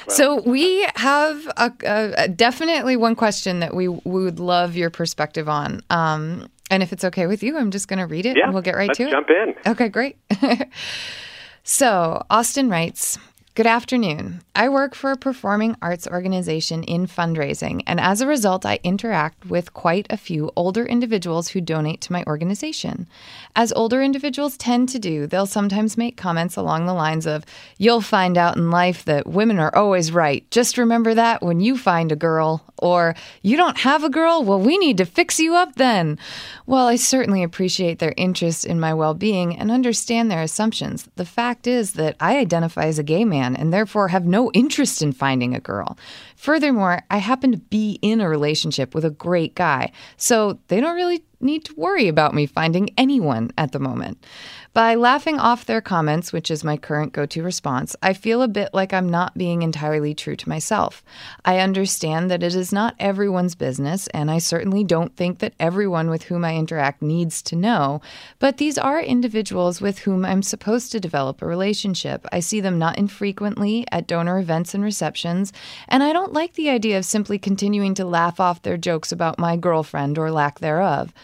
[0.08, 5.48] so we have a, a, definitely one question that we, we would love your perspective
[5.48, 8.44] on um, and if it's okay with you i'm just going to read it Yeah,
[8.44, 9.54] and we'll get right to it jump in.
[9.66, 10.16] Okay, great.
[11.62, 13.18] so, Austin writes
[13.56, 14.42] Good afternoon.
[14.54, 19.46] I work for a performing arts organization in fundraising, and as a result, I interact
[19.46, 23.06] with quite a few older individuals who donate to my organization.
[23.54, 27.46] As older individuals tend to do, they'll sometimes make comments along the lines of,
[27.78, 30.44] You'll find out in life that women are always right.
[30.50, 32.62] Just remember that when you find a girl.
[32.78, 34.42] Or, You don't have a girl?
[34.42, 36.18] Well, we need to fix you up then.
[36.66, 41.24] While I certainly appreciate their interest in my well being and understand their assumptions, the
[41.24, 45.12] fact is that I identify as a gay man and therefore have no interest in
[45.12, 45.98] finding a girl.
[46.34, 50.96] Furthermore, I happen to be in a relationship with a great guy, so they don't
[50.96, 54.24] really need to worry about me finding anyone at the moment.
[54.76, 58.46] By laughing off their comments, which is my current go to response, I feel a
[58.46, 61.02] bit like I'm not being entirely true to myself.
[61.46, 66.10] I understand that it is not everyone's business, and I certainly don't think that everyone
[66.10, 68.02] with whom I interact needs to know,
[68.38, 72.26] but these are individuals with whom I'm supposed to develop a relationship.
[72.30, 75.54] I see them not infrequently at donor events and receptions,
[75.88, 79.38] and I don't like the idea of simply continuing to laugh off their jokes about
[79.38, 81.14] my girlfriend or lack thereof.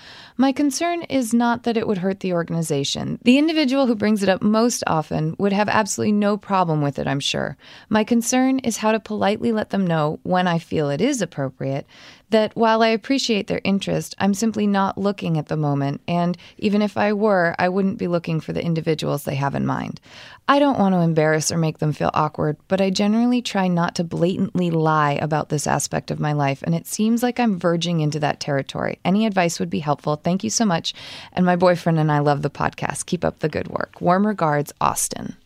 [0.43, 3.21] My concern is not that it would hurt the organization.
[3.23, 7.07] The individual who brings it up most often would have absolutely no problem with it,
[7.07, 7.57] I'm sure.
[7.89, 11.87] My concern is how to politely let them know when I feel it is appropriate
[12.33, 16.83] that while I appreciate their interest, I'm simply not looking at the moment, and even
[16.83, 20.01] if I were, I wouldn't be looking for the individuals they have in mind.
[20.49, 23.95] I don't want to embarrass or make them feel awkward, but I generally try not
[23.95, 28.01] to blatantly lie about this aspect of my life, and it seems like I'm verging
[28.01, 28.99] into that territory.
[29.05, 30.17] Any advice would be helpful.
[30.17, 30.95] Thank you so much.
[31.33, 33.07] And my boyfriend and I love the podcast.
[33.07, 34.01] Keep up the good work.
[34.01, 35.37] Warm regards, Austin.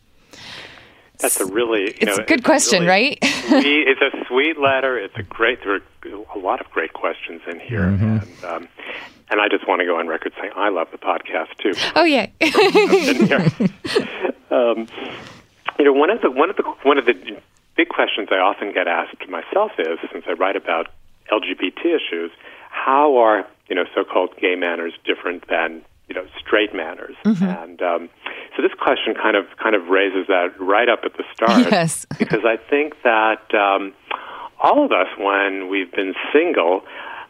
[1.19, 3.25] That's a really, you It's know, a good question, really right?
[3.47, 4.97] sweet, it's a sweet letter.
[4.99, 5.59] It's a great.
[5.63, 5.81] There are
[6.35, 8.67] a lot of great questions in here, and um,
[9.29, 11.73] and I just want to go on record saying I love the podcast too.
[11.95, 12.27] Oh, yeah.
[14.51, 14.87] um,
[15.79, 17.13] you know, one of the one of the one of the
[17.75, 20.87] big questions I often get asked myself is, since I write about
[21.31, 22.31] LGBT issues,
[22.69, 27.15] how are you know so-called gay manners different than you know straight manners?
[27.59, 28.09] And um,
[28.55, 32.05] so this question kind of kind of raises that right up at the start, Yes.
[32.19, 33.93] because I think that um,
[34.61, 36.81] all of us, when we've been single.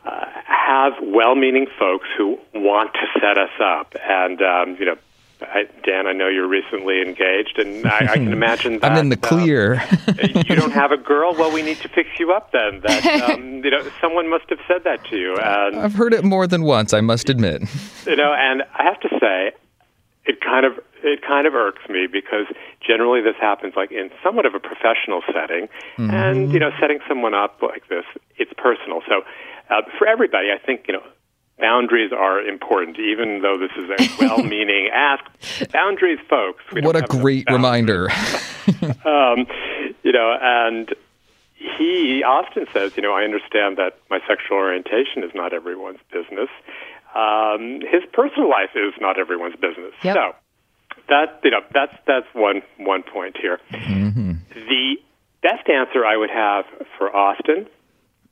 [0.05, 4.95] Uh, have well-meaning folks who want to set us up, and um, you know,
[5.41, 9.09] I, Dan, I know you're recently engaged, and I, I can imagine that I'm in
[9.09, 9.83] the clear.
[10.23, 11.33] you don't have a girl.
[11.35, 12.81] Well, we need to fix you up then.
[12.81, 16.23] That um, you know, someone must have said that to you, and I've heard it
[16.23, 17.61] more than once, I must admit.
[18.05, 19.51] you know, and I have to say,
[20.25, 20.73] it kind of
[21.03, 22.47] it kind of irks me because
[22.85, 27.33] generally this happens like in somewhat of a professional setting, and you know, setting someone
[27.35, 28.05] up like this,
[28.37, 29.01] it's personal.
[29.07, 29.21] So
[29.69, 31.03] uh, for everybody, I think you know.
[31.59, 35.23] Boundaries are important, even though this is a well-meaning ask.
[35.71, 36.63] Boundaries, folks.
[36.71, 38.09] What a great reminder.
[39.05, 39.47] um,
[40.03, 40.93] you know, and
[41.55, 46.49] he often says, you know, I understand that my sexual orientation is not everyone's business.
[47.15, 49.93] Um, his personal life is not everyone's business.
[50.03, 50.15] Yep.
[50.15, 50.35] So
[51.09, 53.59] that you know that's that's one one point here.
[53.71, 54.33] Mm-hmm.
[54.53, 54.95] The
[55.41, 56.65] best answer I would have
[56.97, 57.67] for Austin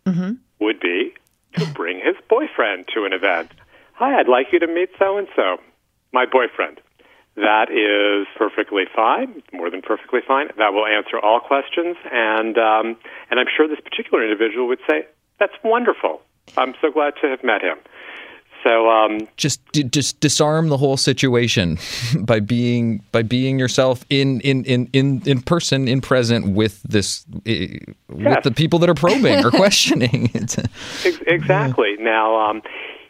[0.05, 0.33] mm-hmm.
[0.59, 1.13] would be
[1.57, 3.51] to bring his boyfriend to an event.
[3.93, 5.57] Hi, I'd like you to meet so and so,
[6.11, 6.81] my boyfriend.
[7.35, 10.47] That is perfectly fine, more than perfectly fine.
[10.57, 12.95] That will answer all questions, and um,
[13.29, 15.05] and I'm sure this particular individual would say,
[15.37, 16.21] "That's wonderful.
[16.55, 17.77] I'm so glad to have met him."
[18.65, 21.77] So um, just just disarm the whole situation
[22.19, 27.25] by being by being yourself in in in in, in person in present with this
[27.43, 27.85] yes.
[28.09, 30.31] with the people that are probing or questioning.
[31.27, 31.95] exactly.
[31.99, 32.63] Now, um,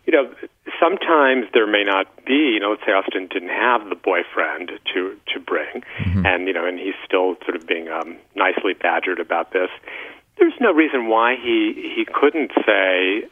[0.05, 0.29] you know,
[0.77, 2.33] sometimes there may not be.
[2.33, 6.25] You know, let's say Austin didn't have the boyfriend to to bring, mm-hmm.
[6.25, 9.69] and you know, and he's still sort of being um, nicely badgered about this.
[10.37, 13.23] There's no reason why he he couldn't say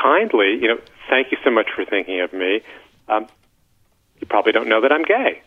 [0.00, 2.62] kindly, you know, thank you so much for thinking of me.
[3.08, 3.26] Um,
[4.20, 5.42] you probably don't know that I'm gay.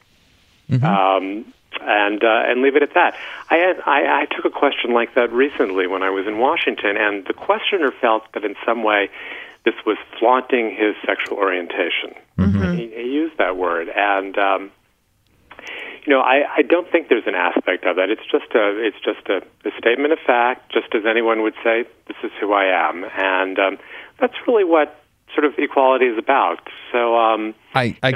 [0.69, 0.85] Mm-hmm.
[0.85, 3.15] Um, and uh, and leave it at that.
[3.49, 6.97] I, had, I I took a question like that recently when I was in Washington,
[6.97, 9.09] and the questioner felt that in some way
[9.65, 12.13] this was flaunting his sexual orientation.
[12.37, 12.73] Mm-hmm.
[12.73, 14.71] He, he used that word, and um,
[16.05, 18.09] you know, I, I don't think there's an aspect of that.
[18.09, 21.85] It's just a it's just a, a statement of fact, just as anyone would say,
[22.07, 23.77] "This is who I am," and um,
[24.19, 24.99] that's really what
[25.33, 26.59] sort of equality is about.
[26.91, 28.13] So, um, I, I,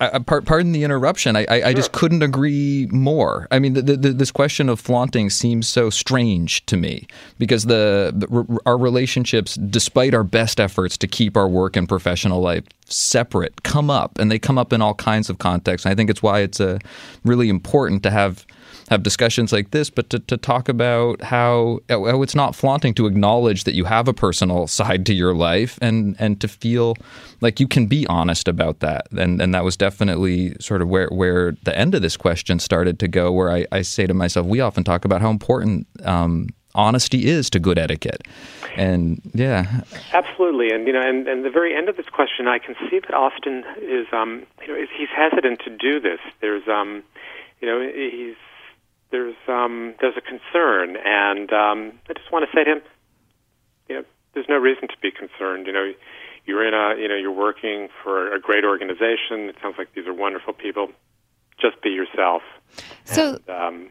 [0.00, 1.36] I, pardon the interruption.
[1.36, 1.66] I, I, sure.
[1.68, 3.46] I, just couldn't agree more.
[3.50, 7.06] I mean, the, the, this question of flaunting seems so strange to me
[7.38, 12.40] because the, the, our relationships, despite our best efforts to keep our work and professional
[12.40, 15.84] life separate, come up, and they come up in all kinds of contexts.
[15.84, 16.78] And I think it's why it's uh,
[17.24, 18.46] really important to have
[18.90, 23.06] have discussions like this, but to, to talk about how, how it's not flaunting to
[23.06, 26.96] acknowledge that you have a personal side to your life and, and to feel
[27.40, 29.06] like you can be honest about that.
[29.12, 32.98] And, and that was definitely sort of where, where the end of this question started
[33.00, 36.48] to go, where I, I say to myself, we often talk about how important um,
[36.74, 38.26] honesty is to good etiquette.
[38.76, 39.82] And yeah,
[40.12, 40.70] absolutely.
[40.70, 43.14] And you know, and, and the very end of this question, I can see that
[43.14, 46.18] Austin is, um, you know, he's hesitant to do this.
[46.40, 47.02] There's, um,
[47.60, 48.34] you know, he's
[49.14, 52.82] there's um, there's a concern, and um, I just want to say to him,
[53.88, 54.04] you know,
[54.34, 55.68] there's no reason to be concerned.
[55.68, 55.92] You know,
[56.46, 59.48] you're in a you know you're working for a great organization.
[59.48, 60.88] It sounds like these are wonderful people.
[61.60, 62.42] Just be yourself.
[63.04, 63.88] So and um,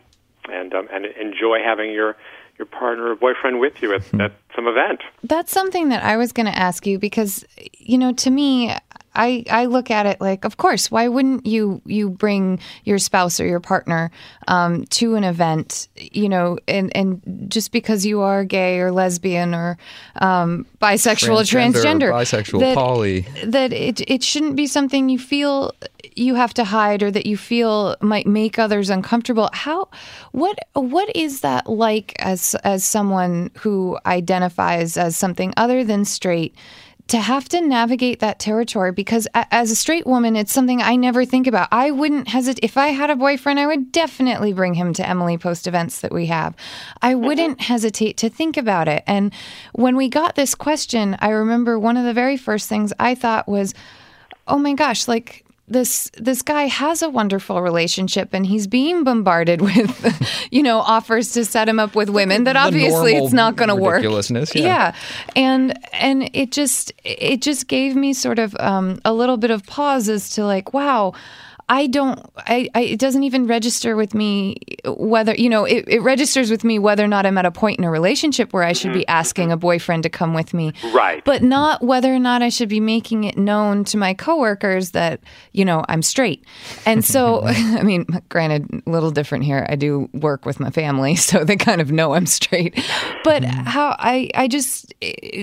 [0.49, 2.17] and, um, and enjoy having your
[2.57, 4.99] your partner or boyfriend with you at, at some event.
[5.23, 8.75] That's something that I was going to ask you because, you know, to me,
[9.15, 13.39] I, I look at it like, of course, why wouldn't you you bring your spouse
[13.39, 14.11] or your partner
[14.47, 19.53] um, to an event, you know, and, and just because you are gay or lesbian
[19.53, 19.77] or
[20.15, 25.19] um, bisexual transgender, or transgender, bisexual, that, poly, that it it shouldn't be something you
[25.19, 25.73] feel
[26.15, 29.49] you have to hide or that you feel might make others uncomfortable.
[29.53, 29.89] How
[30.31, 36.55] what what is that like as as someone who identifies as something other than straight?
[37.13, 41.25] To have to navigate that territory because as a straight woman it's something i never
[41.25, 41.67] think about.
[41.71, 45.37] I wouldn't hesitate if i had a boyfriend i would definitely bring him to emily
[45.37, 46.55] post events that we have.
[47.03, 47.23] I mm-hmm.
[47.23, 49.03] wouldn't hesitate to think about it.
[49.05, 49.31] And
[49.73, 53.47] when we got this question i remember one of the very first things i thought
[53.47, 53.75] was
[54.47, 59.61] oh my gosh like this this guy has a wonderful relationship and he's being bombarded
[59.61, 63.69] with you know offers to set him up with women that obviously it's not going
[63.69, 64.01] to work
[64.61, 64.65] yeah.
[64.65, 64.95] yeah
[65.35, 69.65] and and it just it just gave me sort of um, a little bit of
[69.65, 71.13] pause as to like wow
[71.69, 76.01] I don't, I, I, it doesn't even register with me whether, you know, it, it,
[76.01, 78.73] registers with me whether or not I'm at a point in a relationship where I
[78.73, 79.11] should be mm-hmm.
[79.11, 80.73] asking a boyfriend to come with me.
[80.93, 81.23] Right.
[81.23, 85.21] But not whether or not I should be making it known to my coworkers that,
[85.53, 86.45] you know, I'm straight.
[86.85, 89.65] And so, I mean, granted, a little different here.
[89.69, 92.79] I do work with my family, so they kind of know I'm straight.
[93.23, 93.61] But mm-hmm.
[93.63, 94.93] how I, I just,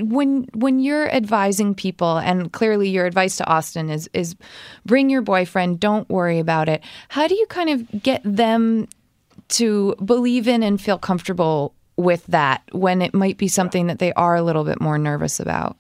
[0.03, 4.37] when, when you're advising people, and clearly your advice to Austin is, is
[4.85, 6.83] bring your boyfriend, don't worry about it.
[7.09, 8.89] How do you kind of get them
[9.49, 14.12] to believe in and feel comfortable with that when it might be something that they
[14.12, 15.76] are a little bit more nervous about?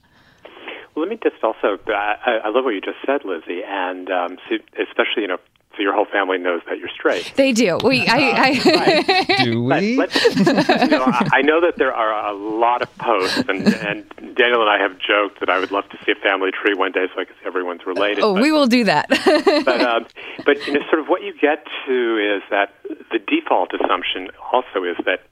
[0.94, 4.38] Well, let me just also, I, I love what you just said, Lizzie, and um,
[4.78, 5.38] especially, you know,
[5.80, 7.32] so your whole family knows that you're straight.
[7.36, 7.78] They do.
[7.82, 9.96] We, I, I do we?
[9.96, 14.60] But, you know, I know that there are a lot of posts, and, and Daniel
[14.60, 17.06] and I have joked that I would love to see a family tree one day,
[17.14, 18.22] so I can see everyone's related.
[18.22, 19.08] Oh, but, we will do that.
[19.64, 20.06] but, um,
[20.44, 24.84] but you know, sort of what you get to is that the default assumption also
[24.84, 25.22] is that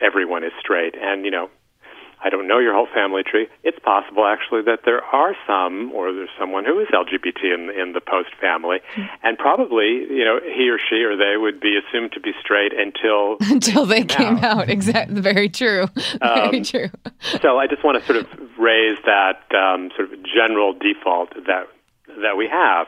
[0.00, 1.50] everyone is straight, and you know,
[2.24, 3.48] I don't know your whole family tree.
[3.62, 7.92] It's possible, actually, that there are some, or there's someone who is LGBT in in
[7.92, 8.78] the Post family,
[9.22, 12.72] and probably, you know, he or she or they would be assumed to be straight
[12.72, 14.44] until until they came out.
[14.44, 14.70] out.
[14.70, 15.86] Exactly, very true.
[16.24, 16.88] Very um, true.
[17.42, 18.26] so I just want to sort of
[18.58, 21.68] raise that um, sort of general default that
[22.22, 22.86] that we have.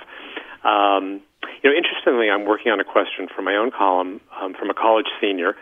[0.65, 1.21] Um,
[1.63, 4.75] you know, interestingly, I'm working on a question for my own column um, from a
[4.75, 5.57] college senior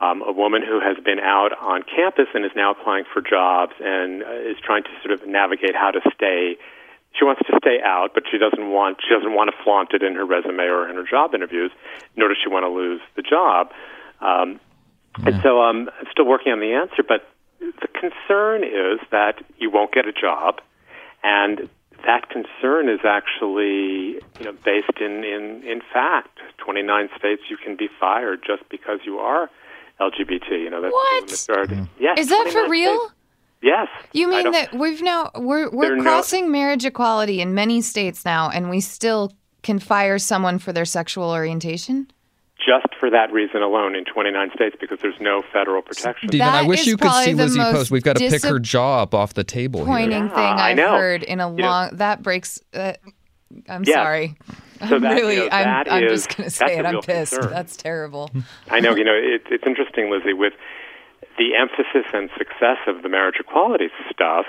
[0.00, 3.72] um, a woman who has been out on campus and is now applying for jobs
[3.80, 6.56] and uh, is trying to sort of navigate how to stay.
[7.18, 10.02] She wants to stay out, but she doesn't want she doesn't want to flaunt it
[10.02, 11.70] in her resume or in her job interviews,
[12.14, 13.72] nor does she want to lose the job.
[14.20, 14.60] Um,
[15.20, 15.28] yeah.
[15.28, 17.26] And so um, I'm still working on the answer, but
[17.58, 20.60] the concern is that you won't get a job,
[21.24, 21.70] and
[22.04, 26.38] that concern is actually you know based in in in fact.
[26.58, 29.48] 29 states you can be fired just because you are
[30.00, 30.50] LGBT.
[30.50, 31.26] You know, that's what?
[31.26, 31.74] the majority.
[31.74, 31.88] Mm.
[31.98, 32.98] Yes, is that for real?
[32.98, 33.12] States.
[33.62, 33.88] Yes.
[34.12, 38.50] You mean that we've now we're we're crossing no, marriage equality in many states now,
[38.50, 39.32] and we still
[39.66, 42.08] can fire someone for their sexual orientation?
[42.56, 46.28] Just for that reason alone in 29 states because there's no federal protection.
[46.28, 47.90] Steven, I wish you could see Lizzie post.
[47.90, 49.84] We've got to pick her jaw up off the table.
[49.84, 52.60] Pointing thing I've heard in a long know, that breaks.
[52.72, 52.94] Uh,
[53.68, 53.94] I'm yeah.
[53.94, 54.36] sorry.
[54.88, 56.84] So that, really, you know, I'm, I'm just going to say it.
[56.84, 57.32] I'm pissed.
[57.32, 57.52] Concern.
[57.52, 58.30] That's terrible.
[58.70, 58.94] I know.
[58.94, 60.52] You know, it, it's interesting, Lizzie, with
[61.38, 64.46] the emphasis and success of the marriage equality stuff.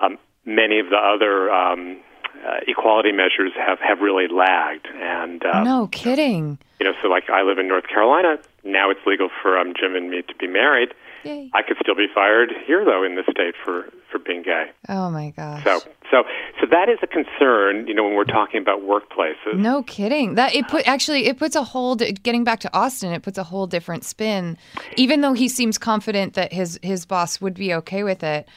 [0.00, 1.98] Um, many of the other um,
[2.46, 6.58] uh, equality measures have have really lagged, and uh, no kidding.
[6.80, 8.38] You know, so like I live in North Carolina.
[8.64, 10.94] Now it's legal for um, Jim and me to be married.
[11.24, 11.50] Yay.
[11.54, 14.66] I could still be fired here, though, in this state for for being gay.
[14.88, 15.64] Oh my gosh.
[15.64, 16.24] So so
[16.60, 19.54] so that is a concern, you know, when we're talking about workplaces.
[19.56, 20.34] No kidding.
[20.34, 23.44] That it put actually it puts a whole getting back to Austin, it puts a
[23.44, 24.58] whole different spin.
[24.96, 28.48] Even though he seems confident that his his boss would be okay with it.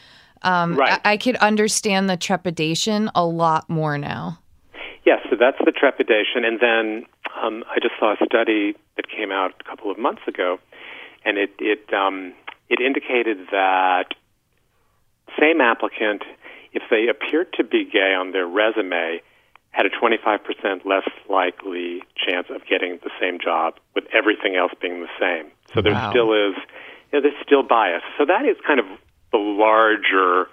[0.42, 1.00] Um, right.
[1.04, 4.40] I, I could understand the trepidation a lot more now.
[5.06, 6.44] Yes, so that's the trepidation.
[6.44, 7.06] And then
[7.42, 10.58] um, I just saw a study that came out a couple of months ago,
[11.24, 12.34] and it it um,
[12.70, 14.16] it indicated that
[15.40, 16.24] same applicant,
[16.74, 19.22] if they appeared to be gay on their resume,
[19.72, 25.02] had a 25% less likely chance of getting the same job with everything else being
[25.02, 25.52] the same.
[25.74, 26.10] So there wow.
[26.10, 26.56] still is,
[27.12, 28.02] you know, there's still bias.
[28.18, 28.86] So that is kind of
[29.32, 30.48] the larger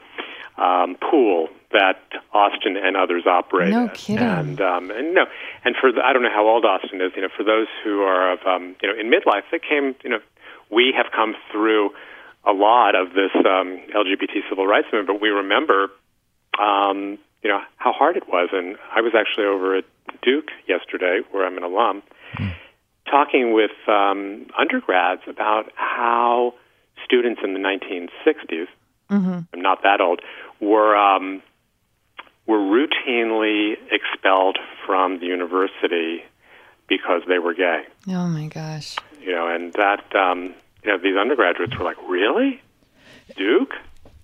[0.58, 2.00] um, pool that
[2.32, 3.70] Austin and others operate.
[3.70, 3.90] No in.
[3.90, 4.22] kidding.
[4.22, 5.26] And um, and no,
[5.64, 7.12] and for the, I don't know how old Austin is.
[7.16, 9.94] You know, for those who are of um, you know in midlife, that came.
[10.04, 10.20] You know,
[10.70, 11.90] we have come through
[12.44, 15.18] a lot of this um, LGBT civil rights movement.
[15.18, 15.88] But we remember,
[16.58, 18.48] um, you know, how hard it was.
[18.52, 19.84] And I was actually over at
[20.22, 22.02] Duke yesterday, where I'm an alum,
[22.36, 22.54] mm.
[23.10, 26.54] talking with um, undergrads about how
[27.04, 28.66] students in the 1960s,
[29.10, 29.40] mm-hmm.
[29.52, 30.20] I'm not that old,
[30.60, 31.42] were um,
[32.46, 36.24] were routinely expelled from the university
[36.88, 37.84] because they were gay.
[38.08, 38.96] Oh my gosh!
[39.20, 42.60] You know, and that um, you know these undergraduates were like, really,
[43.36, 43.74] Duke?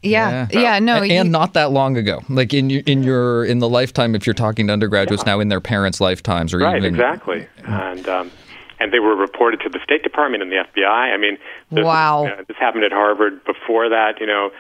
[0.02, 2.22] Yeah, yeah, yeah no, and, and, not that long ago.
[2.28, 5.32] Like in your, in your in the lifetime, if you're talking to undergraduates yeah.
[5.32, 8.30] now in their parents' lifetimes, or right, even exactly, and um,
[8.78, 10.86] and they were reported to the State Department and the FBI.
[10.86, 11.36] I mean,
[11.72, 14.20] this, wow, uh, this happened at Harvard before that.
[14.20, 14.50] You know,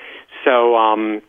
[0.44, 1.22] so um,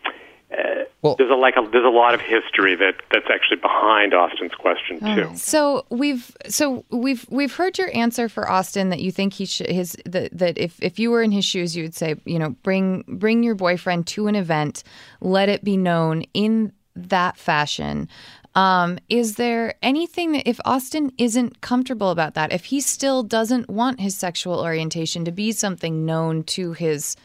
[0.51, 4.13] uh, well, there's a like a, there's a lot of history that that's actually behind
[4.13, 5.29] Austin's question too.
[5.35, 9.69] So we've so we've we've heard your answer for Austin that you think he should
[9.69, 12.49] his that that if if you were in his shoes you would say you know
[12.63, 14.83] bring bring your boyfriend to an event,
[15.21, 18.09] let it be known in that fashion.
[18.55, 23.69] Um, is there anything that if Austin isn't comfortable about that, if he still doesn't
[23.69, 27.15] want his sexual orientation to be something known to his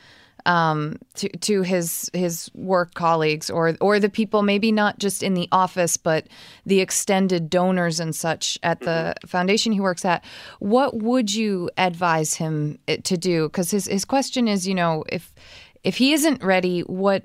[0.47, 5.35] um, to to his his work colleagues or or the people maybe not just in
[5.35, 6.27] the office but
[6.67, 10.25] the extended donors and such at the foundation he works at.
[10.59, 13.49] What would you advise him eh, to do?
[13.49, 15.35] Because his his question is, you know, if
[15.83, 17.25] if he isn't ready, what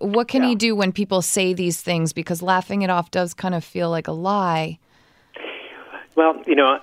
[0.00, 0.50] what can yeah.
[0.50, 2.12] he do when people say these things?
[2.12, 4.78] Because laughing it off does kind of feel like a lie.
[6.16, 6.80] Well, you know,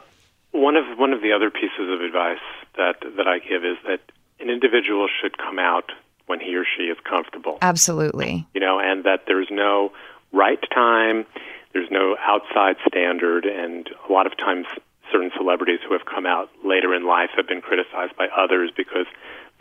[0.52, 2.40] one of one of the other pieces of advice
[2.78, 4.00] that that I give is that
[4.40, 5.92] an individual should come out
[6.28, 7.58] when he or she is comfortable.
[7.62, 8.46] Absolutely.
[8.54, 9.92] You know, and that there's no
[10.32, 11.26] right time,
[11.74, 14.68] there's no outside standard, and a lot of times
[15.12, 19.06] certain celebrities who have come out later in life have been criticized by others because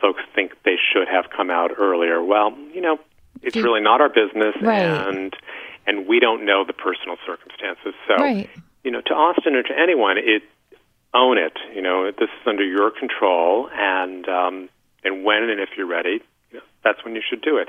[0.01, 2.22] folks think they should have come out earlier.
[2.22, 2.99] Well, you know,
[3.43, 4.81] it's really not our business right.
[4.81, 5.35] and
[5.87, 7.95] and we don't know the personal circumstances.
[8.09, 8.51] So, right.
[8.83, 10.43] you know, to Austin or to anyone, it
[11.14, 11.57] own it.
[11.74, 14.68] You know, this is under your control, and um,
[15.04, 17.68] and when and if you're ready, you know, that's when you should do it.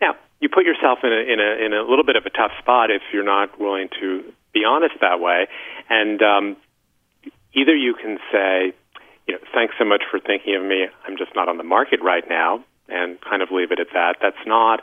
[0.00, 2.52] Now, you put yourself in a in a in a little bit of a tough
[2.58, 5.46] spot if you're not willing to be honest that way,
[5.88, 6.56] and um,
[7.52, 8.72] either you can say,
[9.26, 10.86] you know, thanks so much for thinking of me.
[11.06, 14.16] I'm just not on the market right now, and kind of leave it at that.
[14.22, 14.82] That's not.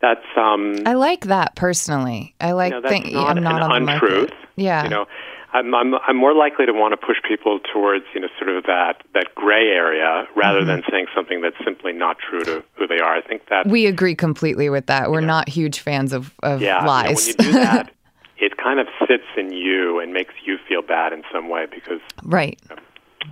[0.00, 0.76] That's um.
[0.84, 2.34] I like that personally.
[2.40, 4.30] I like you know, that's think not I'm not an on the untruth.
[4.30, 4.34] market.
[4.56, 4.84] Yeah.
[4.84, 5.06] You know,
[5.52, 8.64] I'm, I'm I'm more likely to want to push people towards you know sort of
[8.64, 10.68] that that gray area rather Mm-hmm.
[10.68, 13.14] than saying something that's simply not true to who they are.
[13.16, 15.10] I think that we agree completely with that.
[15.10, 17.16] We're not huge fans of, of yeah, you know, lies.
[17.16, 17.92] when you do that,
[18.38, 22.00] it kind of sits in you and makes you feel bad in some way because
[22.22, 22.58] right.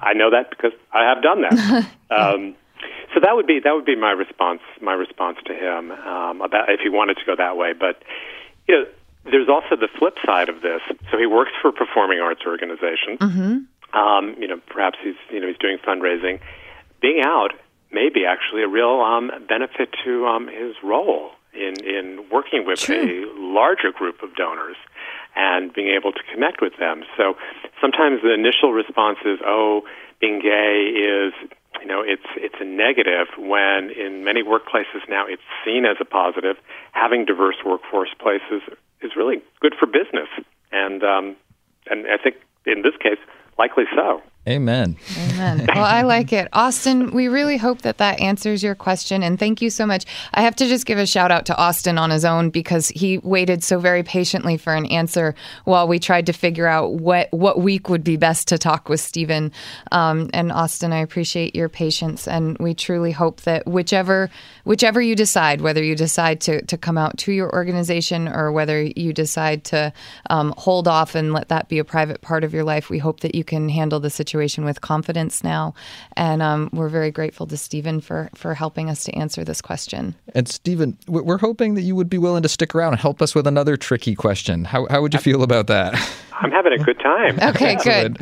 [0.01, 1.87] I know that because I have done that.
[2.11, 2.55] um,
[3.15, 6.69] so that would be that would be my response my response to him um, about
[6.71, 7.73] if he wanted to go that way.
[7.73, 8.03] But
[8.69, 8.85] you know,
[9.25, 10.81] there's also the flip side of this.
[11.11, 13.19] So he works for a performing arts organizations.
[13.93, 16.41] Um, you know, perhaps he's you know he's doing fundraising.
[17.01, 17.53] Being out
[17.93, 22.81] may be actually a real um, benefit to um, his role in in working with
[22.91, 24.77] a larger group of donors
[25.37, 27.03] and being able to connect with them.
[27.17, 27.35] So
[27.81, 29.83] sometimes the initial response is, "Oh,
[30.21, 31.33] being gay is."
[31.81, 36.05] You know, it's it's a negative when in many workplaces now it's seen as a
[36.05, 36.57] positive.
[36.93, 38.63] Having diverse workforce places
[39.05, 40.29] is really good for business,
[40.73, 41.37] and um,
[41.91, 42.37] and I think
[42.67, 43.19] in this case,
[43.59, 44.23] likely so.
[44.47, 44.99] Amen.
[45.17, 45.67] Amen.
[45.75, 46.49] Well, I like it.
[46.53, 49.23] Austin, we really hope that that answers your question.
[49.23, 50.05] And thank you so much.
[50.35, 53.17] I have to just give a shout out to Austin on his own because he
[53.19, 55.35] waited so very patiently for an answer
[55.65, 59.01] while we tried to figure out what, what week would be best to talk with
[59.01, 59.51] Steven.
[59.93, 62.29] Um, and Austin, I appreciate your patience.
[62.29, 64.29] And we truly hope that whichever,
[64.65, 68.83] whichever you decide, whether you decide to, to come out to your organization or whether
[68.83, 69.91] you decide to
[70.29, 73.21] um, hold off and let that be a private part of your life, we hope
[73.21, 75.75] that you can handle the situation with confidence now.
[76.17, 80.15] And um, we're very grateful to Steven for, for helping us to answer this question.
[80.35, 83.23] And Steven, we- we're hoping that you would be willing to stick around and help
[83.23, 84.65] us with another tricky question.
[84.65, 85.95] How, how would you feel about that?
[86.41, 87.39] I'm having a good time.
[87.41, 88.19] Okay, good.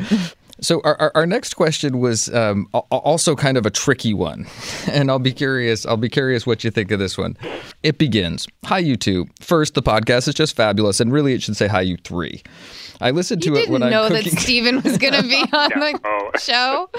[0.63, 4.47] So our, our, our next question was um, also kind of a tricky one,
[4.89, 5.85] and I'll be curious.
[5.85, 7.37] I'll be curious what you think of this one.
[7.83, 8.47] It begins.
[8.65, 9.27] Hi, you two.
[9.41, 12.41] First, the podcast is just fabulous, and really, it should say hi, you three.
[13.01, 14.39] I listened You to it didn't when know I'm that cooking.
[14.39, 16.31] Steven was going to be on the Oh.
[16.39, 16.89] show?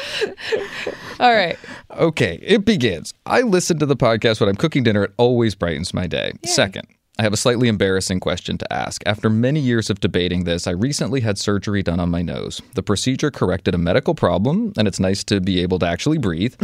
[1.19, 1.57] All right.
[1.93, 3.15] Okay, it begins.
[3.25, 5.05] I listen to the podcast when I'm cooking dinner.
[5.05, 6.33] It always brightens my day.
[6.45, 6.87] Second,
[7.17, 9.01] I have a slightly embarrassing question to ask.
[9.07, 12.61] After many years of debating this, I recently had surgery done on my nose.
[12.75, 16.57] The procedure corrected a medical problem, and it's nice to be able to actually breathe.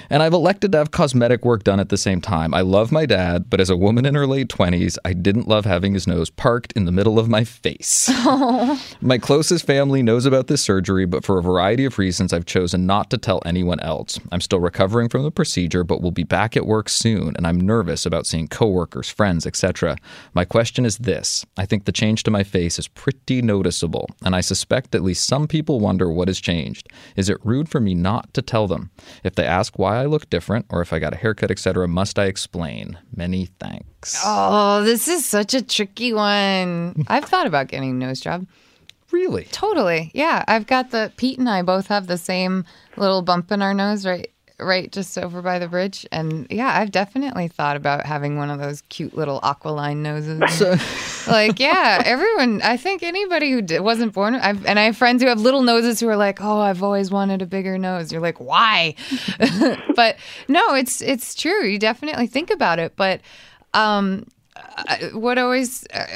[0.10, 2.54] and I've elected to have cosmetic work done at the same time.
[2.54, 5.66] I love my dad, but as a woman in her late 20s, I didn't love
[5.66, 8.10] having his nose parked in the middle of my face.
[8.22, 8.80] Oh.
[9.00, 12.86] My closest family knows about this surgery, but for a variety of reasons, I've chosen
[12.86, 14.20] not to tell anyone else.
[14.30, 17.58] I'm still recovering from the procedure, but will be back at work soon, and I'm
[17.58, 19.89] nervous about seeing coworkers, friends, etc.
[20.34, 24.34] My question is this I think the change to my face is pretty noticeable, and
[24.34, 26.88] I suspect at least some people wonder what has changed.
[27.16, 28.90] Is it rude for me not to tell them?
[29.24, 32.18] If they ask why I look different, or if I got a haircut, etc., must
[32.18, 32.98] I explain?
[33.14, 34.20] Many thanks.
[34.24, 37.04] Oh, this is such a tricky one.
[37.08, 38.46] I've thought about getting a nose job.
[39.12, 39.44] Really?
[39.50, 40.10] Totally.
[40.14, 40.44] Yeah.
[40.46, 42.64] I've got the Pete and I both have the same
[42.96, 44.30] little bump in our nose right
[44.62, 46.06] right just over by the bridge.
[46.12, 50.40] And yeah, I've definitely thought about having one of those cute little aquiline noses.
[51.26, 55.22] like, yeah, everyone, I think anybody who d- wasn't born, I've, and I have friends
[55.22, 58.12] who have little noses who are like, oh, I've always wanted a bigger nose.
[58.12, 58.94] You're like, why?
[59.96, 60.16] but
[60.48, 61.64] no, it's, it's true.
[61.64, 62.94] You definitely think about it.
[62.96, 63.20] But,
[63.74, 64.26] um,
[64.76, 66.06] I- what always uh,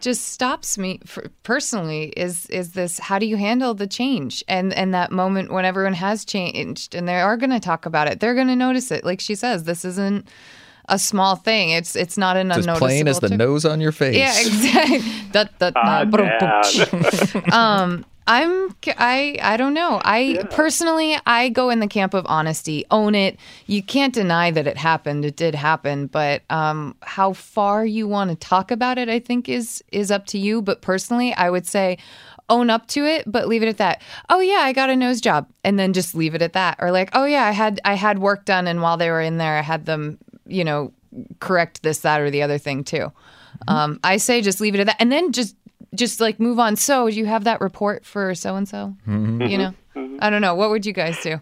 [0.00, 4.72] just stops me for, personally is is this how do you handle the change and
[4.72, 8.18] and that moment when everyone has changed and they are going to talk about it
[8.20, 10.26] they're going to notice it like she says this isn't
[10.88, 13.38] a small thing it's it's not an It's as plain as the tip.
[13.38, 14.16] nose on your face.
[14.16, 15.00] yeah exactly
[15.32, 17.52] brum, brum, Dad.
[17.52, 20.00] um i'm i i don't know.
[20.04, 23.36] I personally i go in the camp of honesty own it.
[23.66, 25.24] You can't deny that it happened.
[25.24, 26.06] It did happen.
[26.06, 30.26] But um how far you want to talk about it i think is is up
[30.26, 30.62] to you.
[30.62, 31.98] But personally i would say
[32.48, 34.00] own up to it but leave it at that.
[34.28, 35.48] Oh yeah i got a nose job.
[35.64, 36.76] And then just leave it at that.
[36.80, 38.68] Or like oh yeah i had i had work done.
[38.68, 40.92] And while they were in there i had them you know
[41.40, 43.10] correct this that or the other thing too.
[43.66, 44.96] Um, i say just leave it at that.
[45.00, 45.56] And then just
[45.94, 49.12] just like move on so do you have that report for so and so you
[49.12, 49.98] know mm-hmm.
[49.98, 50.16] Mm-hmm.
[50.20, 51.40] i don't know what would you guys do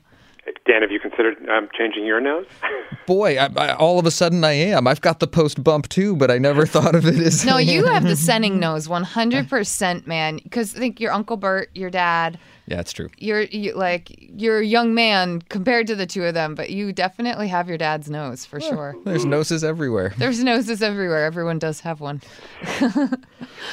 [0.69, 2.47] Dan, have you considered um, changing your nose?
[3.07, 4.87] Boy, I, I, all of a sudden I am.
[4.87, 7.45] I've got the post bump too, but I never thought of it as.
[7.45, 10.41] No, you have the sending nose, one hundred percent, man.
[10.43, 12.39] Because I think your Uncle Bert, your dad.
[12.69, 13.09] Yeah, it's true.
[13.17, 16.93] You're you, like you're a young man compared to the two of them, but you
[16.93, 18.95] definitely have your dad's nose for sure.
[19.07, 20.13] There's noses everywhere.
[20.19, 21.25] There's noses everywhere.
[21.25, 22.21] Everyone does have one.
[22.81, 23.09] well,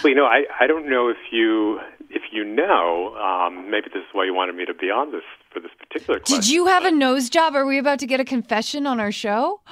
[0.05, 1.79] you know, I I don't know if you
[2.09, 5.23] if you know, um, maybe this is why you wanted me to be on this
[5.51, 6.39] for this particular question.
[6.39, 7.53] Did you have a nose job?
[7.53, 9.59] Are we about to get a confession on our show?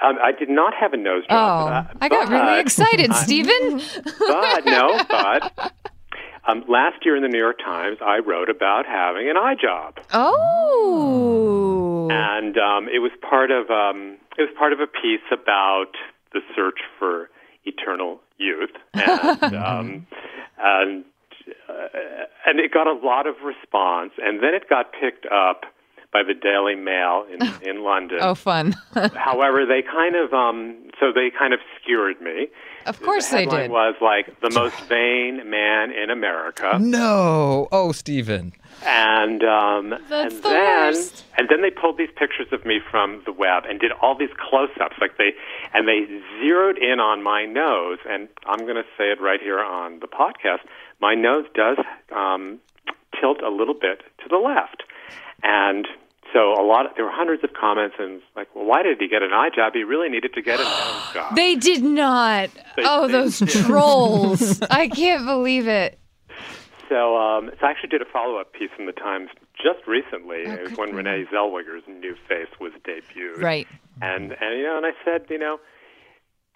[0.00, 1.88] Um, I did not have a nose Oh, job.
[1.92, 3.82] but, I got really excited, Steven.
[4.28, 5.72] but no, but
[6.48, 9.98] um, last year in the New York Times, I wrote about having an eye job,
[10.12, 12.08] Oh.
[12.10, 15.92] and um, it was part of um, it was part of a piece about
[16.32, 17.28] the search for
[17.64, 20.06] eternal youth, and um,
[20.58, 21.04] and
[21.68, 21.88] uh,
[22.46, 25.62] and it got a lot of response, and then it got picked up
[26.12, 28.18] by the Daily Mail in in London.
[28.20, 28.74] Oh, fun.
[29.14, 32.48] However, they kind of um, so they kind of skewered me.
[32.88, 33.70] Of course the they headline did.
[33.70, 37.68] was like the most vain man in America, No.
[37.72, 38.52] Oh, Steven.
[38.86, 41.24] and um, That's and the then worst.
[41.36, 44.30] and then they pulled these pictures of me from the web and did all these
[44.38, 45.32] close-ups, like they
[45.74, 46.06] and they
[46.40, 50.06] zeroed in on my nose, and I'm going to say it right here on the
[50.06, 50.60] podcast.
[51.00, 51.78] My nose does
[52.14, 52.58] um,
[53.20, 54.82] tilt a little bit to the left,
[55.42, 55.86] and.
[56.32, 59.08] So a lot of, there were hundreds of comments and like, well, why did he
[59.08, 59.72] get an eye job?
[59.74, 61.34] He really needed to get a nose job.
[61.34, 62.50] They did not.
[62.76, 63.48] They- oh, they those did.
[63.64, 64.60] trolls.
[64.70, 65.98] I can't believe it.
[66.88, 70.44] So, um, so I actually did a follow-up piece in the Times just recently.
[70.46, 73.42] Oh, it was when Renee Zellweger's new face was debuted.
[73.42, 73.66] Right.
[74.00, 75.58] And and you know, and I said, you know,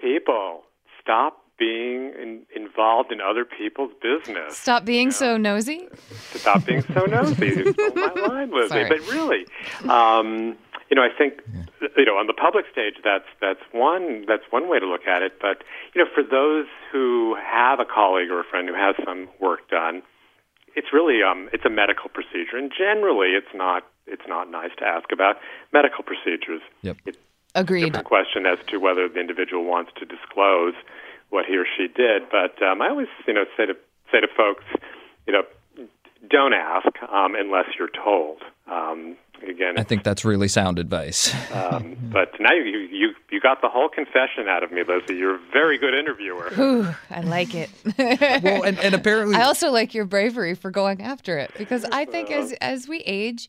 [0.00, 0.62] people
[1.00, 4.56] stop being in, involved in other people's business.
[4.56, 5.88] Stop being so nosy.
[6.34, 7.46] Stop being so nosy.
[7.46, 8.84] You stole my line, Lizzie.
[8.88, 9.46] But really,
[9.88, 10.56] um,
[10.90, 11.40] you know, I think
[11.96, 15.22] you know on the public stage that's that's one that's one way to look at
[15.22, 15.40] it.
[15.40, 15.62] But
[15.94, 19.68] you know, for those who have a colleague or a friend who has some work
[19.70, 20.02] done,
[20.74, 24.84] it's really um, it's a medical procedure, and generally, it's not it's not nice to
[24.84, 25.36] ask about
[25.72, 26.60] medical procedures.
[26.82, 26.96] Yep.
[27.06, 27.18] It's
[27.54, 27.84] Agreed.
[27.84, 30.74] different question as to whether the individual wants to disclose
[31.32, 32.22] what he or she did.
[32.30, 33.74] But um, I always, you know, say to
[34.12, 34.64] say to folks,
[35.26, 35.42] you know,
[36.30, 38.42] don't ask um, unless you're told.
[38.70, 39.16] Um,
[39.46, 41.34] again, I think that's really sound advice.
[41.52, 45.14] um, but now you, you you got the whole confession out of me, Lizzie.
[45.14, 46.52] You're a very good interviewer.
[46.58, 47.70] Ooh, I like it.
[47.98, 52.04] well, and, and apparently, I also like your bravery for going after it because I
[52.04, 53.48] think as as we age,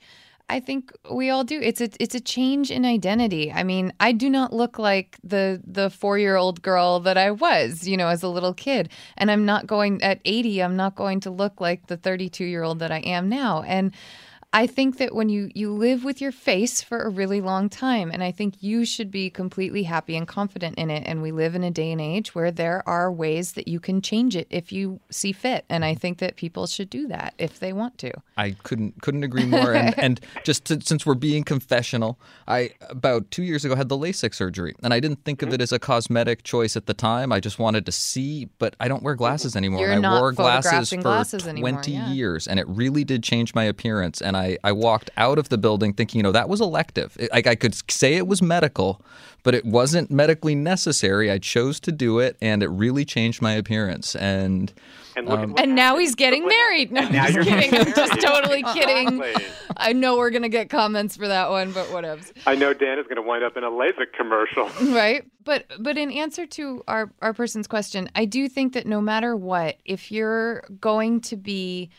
[0.49, 1.59] I think we all do.
[1.59, 3.51] It's a it's a change in identity.
[3.51, 7.31] I mean, I do not look like the the four year old girl that I
[7.31, 10.61] was, you know, as a little kid, and I'm not going at eighty.
[10.61, 13.63] I'm not going to look like the thirty two year old that I am now,
[13.63, 13.93] and.
[14.53, 18.11] I think that when you you live with your face for a really long time
[18.11, 21.55] and I think you should be completely happy and confident in it and we live
[21.55, 24.71] in a day and age where there are ways that you can change it if
[24.71, 28.13] you see fit and I think that people should do that if they want to.
[28.37, 29.73] I couldn't couldn't agree more.
[29.73, 33.97] And, and just to, since we're being confessional, I about two years ago had the
[33.97, 35.55] LASIK surgery, and I didn't think of mm-hmm.
[35.55, 37.31] it as a cosmetic choice at the time.
[37.31, 39.81] I just wanted to see, but I don't wear glasses anymore.
[39.81, 42.11] You're and I not wore glasses for glasses anymore, twenty yeah.
[42.11, 44.21] years, and it really did change my appearance.
[44.21, 47.15] And I I walked out of the building thinking, you know, that was elective.
[47.19, 49.01] It, like I could say it was medical,
[49.43, 51.29] but it wasn't medically necessary.
[51.31, 54.15] I chose to do it, and it really changed my appearance.
[54.15, 54.73] And
[55.15, 56.91] And look at um, what And now he's getting married.
[56.91, 57.71] No, I'm now just you're kidding.
[57.71, 59.23] getting I'm just totally kidding.
[59.77, 62.31] I know we're going to get comments for that one, but whatevs.
[62.45, 64.69] I know Dan is going to wind up in a LASIK commercial.
[64.93, 69.01] right but but in answer to our our person's question i do think that no
[69.01, 71.89] matter what if you're going to be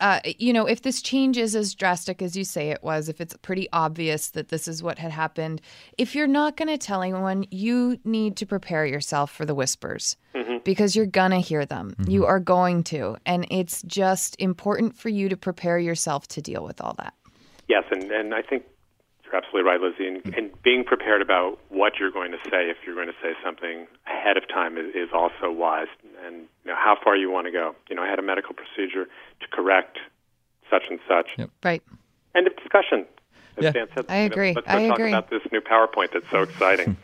[0.00, 3.20] uh, you know, if this change is as drastic as you say it was, if
[3.20, 5.60] it's pretty obvious that this is what had happened,
[5.96, 10.16] if you're not going to tell anyone, you need to prepare yourself for the whispers
[10.34, 10.58] mm-hmm.
[10.64, 11.90] because you're going to hear them.
[11.98, 12.10] Mm-hmm.
[12.10, 13.16] You are going to.
[13.26, 17.14] And it's just important for you to prepare yourself to deal with all that.
[17.68, 18.64] Yes, and, and I think
[19.24, 20.06] you're absolutely right, Lizzie.
[20.06, 20.38] And, mm-hmm.
[20.38, 23.86] and being prepared about what you're going to say if you're going to say something
[24.06, 25.88] ahead of time is, is also wise.
[26.28, 27.74] And you know, how far you want to go.
[27.88, 29.98] You know, I had a medical procedure to correct
[30.70, 31.30] such and such.
[31.38, 31.50] Yep.
[31.64, 31.82] Right.
[32.34, 33.06] End of discussion.
[33.58, 33.72] Yeah.
[33.72, 34.52] Dan said, I you know, agree.
[34.54, 35.10] let's go I talk agree.
[35.10, 36.98] about this new PowerPoint that's so exciting.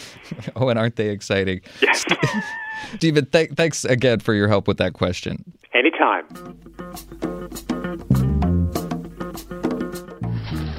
[0.56, 1.60] oh, and aren't they exciting?
[1.80, 2.04] yes.
[2.98, 5.44] David, th- thanks again for your help with that question.
[5.72, 6.26] Anytime.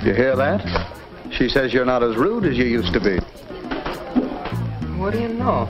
[0.04, 0.92] You hear that?
[1.32, 3.18] She says you're not as rude as you used to be.
[4.98, 5.70] What do you know?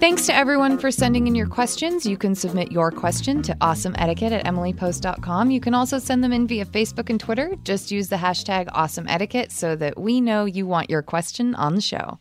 [0.00, 2.06] Thanks to everyone for sending in your questions.
[2.06, 5.50] You can submit your question to awesomeetiquette at emilypost.com.
[5.50, 7.54] You can also send them in via Facebook and Twitter.
[7.64, 11.82] Just use the hashtag awesomeetiquette so that we know you want your question on the
[11.82, 12.18] show.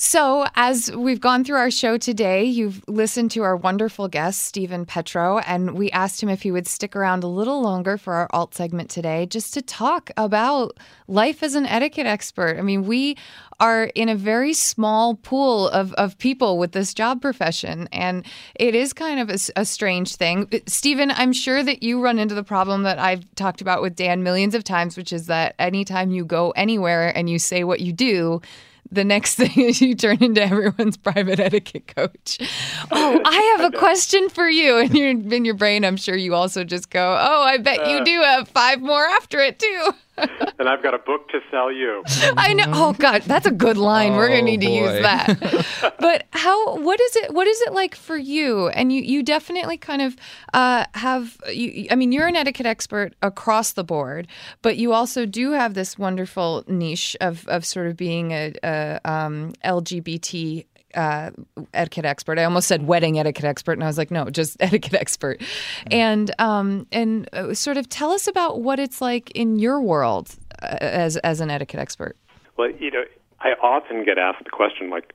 [0.00, 4.86] So, as we've gone through our show today, you've listened to our wonderful guest, Steven
[4.86, 8.28] Petrow, and we asked him if he would stick around a little longer for our
[8.30, 10.78] alt segment today just to talk about
[11.08, 12.58] life as an etiquette expert.
[12.58, 13.16] I mean, we
[13.58, 18.24] are in a very small pool of, of people with this job profession, and
[18.54, 20.46] it is kind of a, a strange thing.
[20.52, 23.96] Uh, Steven, I'm sure that you run into the problem that I've talked about with
[23.96, 27.80] Dan millions of times, which is that anytime you go anywhere and you say what
[27.80, 28.40] you do,
[28.90, 32.38] the next thing is you turn into everyone's private etiquette coach.
[32.90, 34.78] Oh, I have a question for you.
[34.78, 37.98] And you're in your brain, I'm sure you also just go, Oh, I bet you
[37.98, 39.90] uh, do have five more after it too.
[40.58, 42.02] And I've got a book to sell you.
[42.36, 42.64] I know.
[42.68, 44.14] Oh God, that's a good line.
[44.14, 45.96] We're gonna Oh, need to use that.
[46.00, 46.76] but how?
[46.78, 47.34] What is it?
[47.34, 48.68] What is it like for you?
[48.68, 50.16] And you, you definitely kind of
[50.54, 51.36] uh, have.
[51.52, 54.28] You, I mean, you're an etiquette expert across the board,
[54.62, 59.00] but you also do have this wonderful niche of of sort of being a, a
[59.04, 60.64] um, LGBT
[60.94, 61.30] uh,
[61.74, 62.38] etiquette expert.
[62.38, 65.40] I almost said wedding etiquette expert, and I was like, no, just etiquette expert.
[65.90, 70.34] And um, and uh, sort of tell us about what it's like in your world
[70.62, 72.16] uh, as as an etiquette expert.
[72.56, 73.04] Well, you know,
[73.40, 75.14] I often get asked the question like,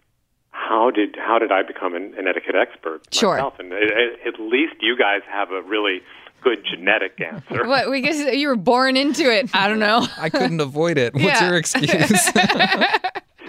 [0.51, 3.36] how did how did I become an, an etiquette expert Sure.
[3.36, 3.59] myself?
[3.59, 3.82] And at,
[4.28, 6.01] at least you guys have a really
[6.41, 7.65] good genetic answer.
[7.67, 9.49] What we guess you were born into it.
[9.53, 10.05] I don't know.
[10.17, 11.13] I couldn't avoid it.
[11.13, 11.47] What's Yeah.
[11.49, 12.32] your excuse?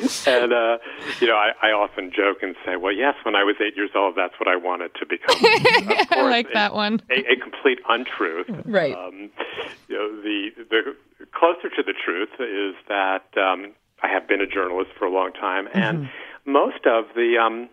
[0.26, 0.78] and uh,
[1.20, 3.90] you know, I, I often joke and say, "Well, yes, when I was eight years
[3.94, 7.00] old, that's what I wanted to become." Of I course, like a- that one.
[7.10, 8.46] A, a complete untruth.
[8.64, 8.94] Right.
[8.96, 9.30] Um,
[9.88, 10.96] you know, the the
[11.32, 15.32] closer to the truth is that um, I have been a journalist for a long
[15.32, 16.52] time, and Mm-hmm.
[16.52, 17.68] most of the um,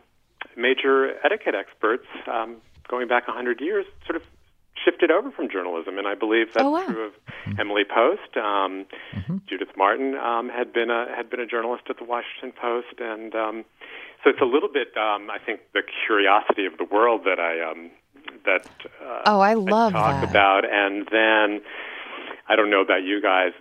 [0.55, 2.57] major etiquette experts, um,
[2.87, 4.23] going back a hundred years, sort of
[4.83, 6.85] shifted over from journalism, and I believe that's Oh, wow.
[6.85, 7.13] true of
[7.59, 8.35] Emily Post.
[8.37, 8.85] Um,
[9.47, 13.33] Judith Martin um, had been a had been a journalist at the Washington Post, and
[13.35, 13.65] um,
[14.23, 17.61] so it's a little bit, um, I think, the curiosity of the world that I
[17.71, 17.91] um,
[18.45, 18.67] that
[19.03, 20.29] uh, Oh, I love talk that.
[20.29, 21.61] about, and then
[22.47, 23.51] I don't know about you guys.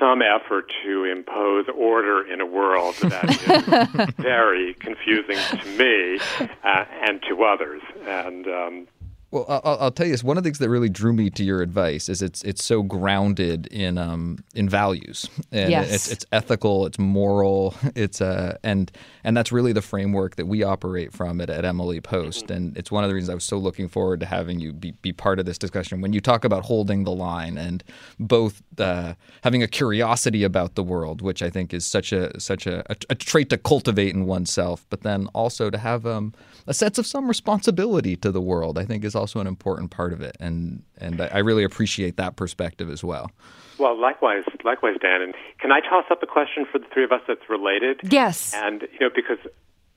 [0.00, 6.18] Some effort to impose order in a world that is very confusing to me
[6.64, 8.88] uh, and to others, and um,
[9.34, 10.22] Well, I'll, I'll tell you this.
[10.22, 12.84] One of the things that really drew me to your advice is it's it's so
[12.84, 15.28] grounded in um in values.
[15.50, 15.92] And Yes.
[15.92, 16.86] It's it's ethical.
[16.86, 17.74] It's moral.
[17.96, 18.92] It's uh and
[19.24, 22.50] and that's really the framework that we operate from at, at Emily Post.
[22.50, 24.92] And it's one of the reasons I was so looking forward to having you be,
[25.02, 26.00] be part of this discussion.
[26.00, 27.82] When you talk about holding the line and
[28.20, 32.66] both uh, having a curiosity about the world, which I think is such a such
[32.68, 36.34] a, a, a trait to cultivate in oneself, but then also to have um,
[36.68, 40.12] a sense of some responsibility to the world, I think is also an important part
[40.12, 40.36] of it.
[40.40, 43.30] And and I I really appreciate that perspective as well.
[43.78, 45.20] Well, likewise, likewise, Dan.
[45.22, 48.00] And can I toss up a question for the three of us that's related?
[48.04, 48.52] Yes.
[48.54, 49.38] And you know, because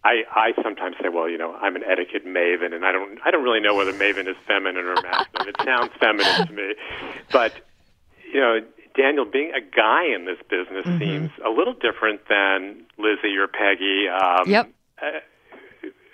[0.03, 3.29] I I sometimes say, well, you know, I'm an etiquette maven, and I don't I
[3.31, 5.49] don't really know whether maven is feminine or masculine.
[5.49, 6.73] it sounds feminine to me,
[7.31, 7.53] but
[8.33, 8.59] you know.
[8.95, 10.97] Daniel, being a guy in this business Mm-hmm.
[10.97, 14.07] seems a little different than Lizzie or Peggy.
[14.09, 14.71] Um, Yep.
[14.99, 15.05] Uh,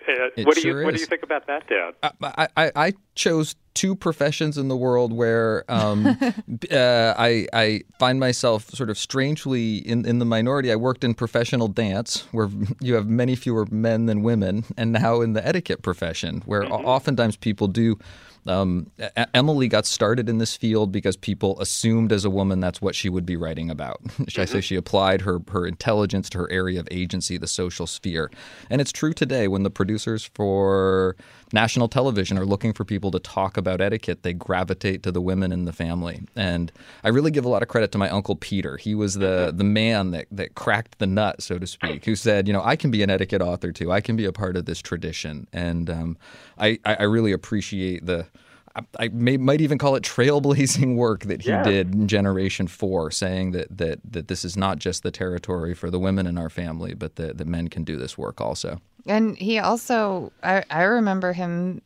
[0.08, 1.93] It what do sure you What do you think about that, Dad?
[2.22, 6.06] I, I, I chose two professions in the world where um,
[6.72, 10.72] uh, I, I find myself sort of strangely in, in the minority.
[10.72, 12.49] I worked in professional dance, where
[12.82, 16.78] you have many fewer men than women, and now in the etiquette profession, where o-
[16.78, 17.97] oftentimes people do.
[18.46, 18.91] Um,
[19.34, 23.10] Emily got started in this field because people assumed as a woman that's what she
[23.10, 24.02] would be writing about.
[24.28, 27.88] Should I say she applied her, her intelligence to her area of agency, the social
[27.88, 28.32] sphere.
[28.70, 31.16] And it's true today when the producers for
[31.54, 35.51] national television are looking for people to talk about etiquette, they gravitate to the women
[35.51, 36.22] in the family.
[36.36, 36.72] And
[37.04, 38.78] I really give a lot of credit to my uncle Peter.
[38.78, 42.47] He was the the man that, that cracked the nut, so to speak, who said,
[42.47, 43.91] you know, I can be an etiquette author too.
[43.91, 45.47] I can be a part of this tradition.
[45.54, 46.18] And um,
[46.58, 48.28] I, I I really appreciate the
[48.76, 51.63] I- I may, might even call it trailblazing work that he Yeah.
[51.63, 55.91] did in Generation Four, saying that that that this is not just the territory for
[55.91, 58.80] the women in our family, but that, that men can do this work also.
[59.05, 61.82] And he also, I, I remember him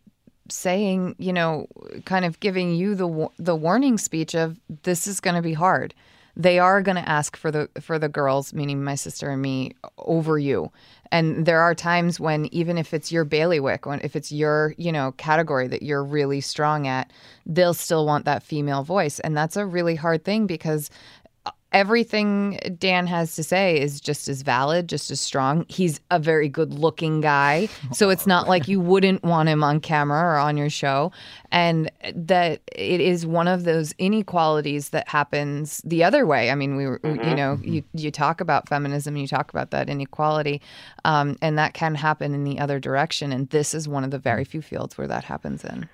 [0.50, 1.68] saying, you know,
[2.06, 5.94] kind of giving you the the warning speech of this is going to be hard.
[6.38, 9.74] They are going to ask for the for the girls, meaning my sister and me,
[9.98, 10.72] over you.
[11.12, 14.92] And there are times when even if it's your bailiwick, when if it's your you
[14.92, 17.12] know category that you're really strong at,
[17.46, 20.90] they'll still want that female voice, and that's a really hard thing because
[21.74, 25.66] everything Dan has to say is just as valid, just as strong.
[25.68, 27.68] He's a very good looking guy.
[27.92, 31.12] So it's not like you wouldn't want him on camera or on your show.
[31.52, 36.52] And that it is one of those inequalities that happens the other way.
[36.52, 39.90] I mean, we were, you know, you, you talk about feminism, you talk about that
[39.90, 40.62] inequality,
[41.06, 43.32] um, and that can happen in the other direction.
[43.32, 45.90] And this is one of the very few fields where that happens in.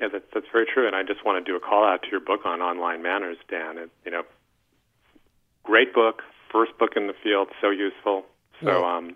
[0.00, 0.86] Yeah, that, that's very true.
[0.86, 3.36] And I just want to do a call out to your book on online manners,
[3.48, 3.78] Dan.
[3.78, 4.22] It, you know,
[5.64, 8.24] great book, first book in the field, so useful.
[8.64, 9.14] So, um,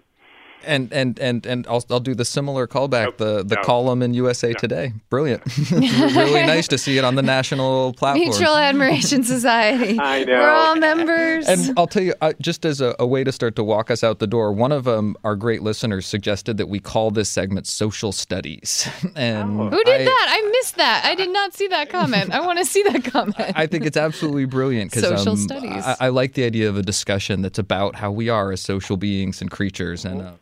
[0.64, 3.16] And and and and I'll I'll do the similar callback Nope.
[3.18, 3.62] the the No.
[3.62, 4.92] column in USA Today.
[5.10, 5.42] Brilliant.
[5.70, 8.28] really nice to see it on the national platform.
[8.28, 9.98] Mutual Admiration Society.
[10.00, 10.32] I know.
[10.40, 11.48] We're all members.
[11.48, 14.04] And I'll tell you, uh, just as a, a way to start to walk us
[14.04, 17.66] out the door, one of um, our great listeners suggested that we call this segment
[17.66, 20.26] "Social Studies," and Who did I- that?
[20.30, 21.02] I missed that.
[21.04, 22.30] I did not see that comment.
[22.32, 23.34] I want to see that comment.
[23.56, 25.84] I think it's absolutely brilliant because Social um, studies.
[25.84, 28.96] I, I like the idea of a discussion that's about how we are as social
[28.96, 30.04] beings and creatures.
[30.04, 30.32] And uh,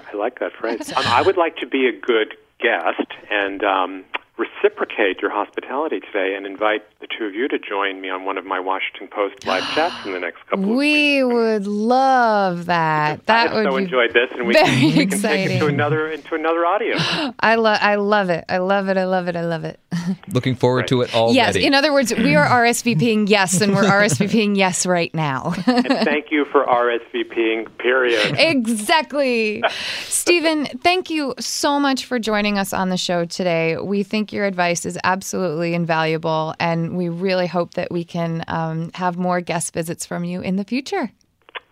[0.00, 0.92] I like that phrase.
[0.96, 4.04] um, I would like to be a good guest and um,
[4.38, 8.38] reciprocate your hospitality today and invite the two of you to join me on one
[8.38, 10.78] of my Washington Post live chats in the next couple of weeks.
[10.78, 13.26] we would love that.
[13.26, 15.58] That I would so be enjoyed this, and we very can, we can take it
[15.58, 17.02] to another into another audience.
[17.40, 17.78] I love.
[17.80, 18.44] I love it.
[18.48, 18.96] I love it.
[18.96, 19.36] I love it.
[19.36, 19.78] I love it.
[20.32, 21.36] looking forward to it already.
[21.36, 21.56] Yes.
[21.56, 25.52] In other words, we are RSVPing yes, and we're RSVPing yes right now.
[25.66, 27.76] and thank you for RSVPing.
[27.78, 28.36] Period.
[28.38, 29.62] exactly.
[30.04, 33.76] Steven, thank you so much for joining us on the show today.
[33.76, 38.90] We think your advice is absolutely invaluable, and we really hope that we can um,
[38.92, 41.10] have more guest visits from you in the future.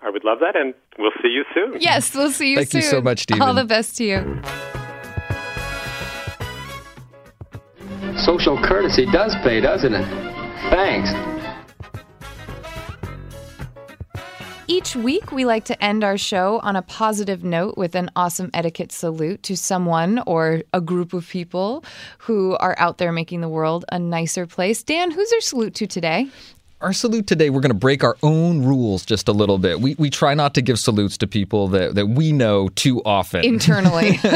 [0.00, 1.80] I would love that, and we'll see you soon.
[1.80, 2.80] Yes, we'll see you Thank soon.
[2.80, 3.42] you so much, Steven.
[3.42, 4.42] All the best to you.
[8.16, 10.06] Social courtesy does pay, doesn't it?
[10.70, 11.39] Thanks.
[14.70, 18.50] Each week, we like to end our show on a positive note with an awesome
[18.54, 21.84] etiquette salute to someone or a group of people
[22.18, 24.84] who are out there making the world a nicer place.
[24.84, 26.28] Dan, who's our salute to today?
[26.82, 29.82] Our salute today, we're going to break our own rules just a little bit.
[29.82, 33.44] We, we try not to give salutes to people that, that we know too often.
[33.44, 34.18] Internally.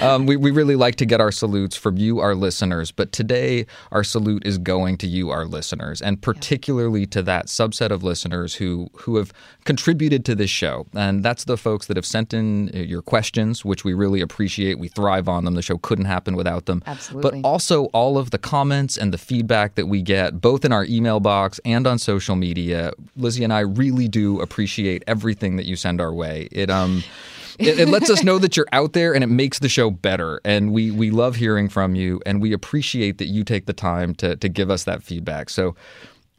[0.00, 3.66] Um, we, we really like to get our salutes from you, our listeners, but today
[3.92, 8.54] our salute is going to you, our listeners, and particularly to that subset of listeners
[8.54, 9.32] who who have
[9.64, 10.86] contributed to this show.
[10.94, 14.78] And that's the folks that have sent in uh, your questions, which we really appreciate.
[14.78, 15.54] We thrive on them.
[15.54, 16.82] The show couldn't happen without them.
[16.86, 17.42] Absolutely.
[17.42, 20.84] But also all of the comments and the feedback that we get, both in our
[20.86, 22.92] email box and on social media.
[23.16, 26.48] Lizzie and I really do appreciate everything that you send our way.
[26.50, 27.02] It um
[27.58, 30.40] it, it lets us know that you're out there and it makes the show better.
[30.44, 34.14] And we we love hearing from you and we appreciate that you take the time
[34.16, 35.50] to to give us that feedback.
[35.50, 35.76] So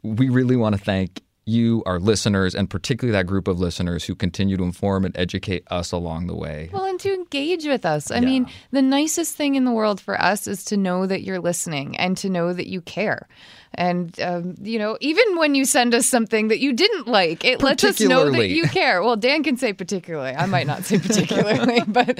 [0.02, 4.14] we really want to thank you, our listeners, and particularly that group of listeners who
[4.14, 6.70] continue to inform and educate us along the way.
[6.72, 8.10] Well, and to engage with us.
[8.10, 11.40] I mean, the nicest thing in the world for us is to know that you're
[11.40, 13.28] listening and to know that you care.
[13.74, 17.62] And, um, you know, even when you send us something that you didn't like, it
[17.62, 19.02] lets us know that you care.
[19.02, 20.34] Well, Dan can say particularly.
[20.34, 22.18] I might not say particularly, but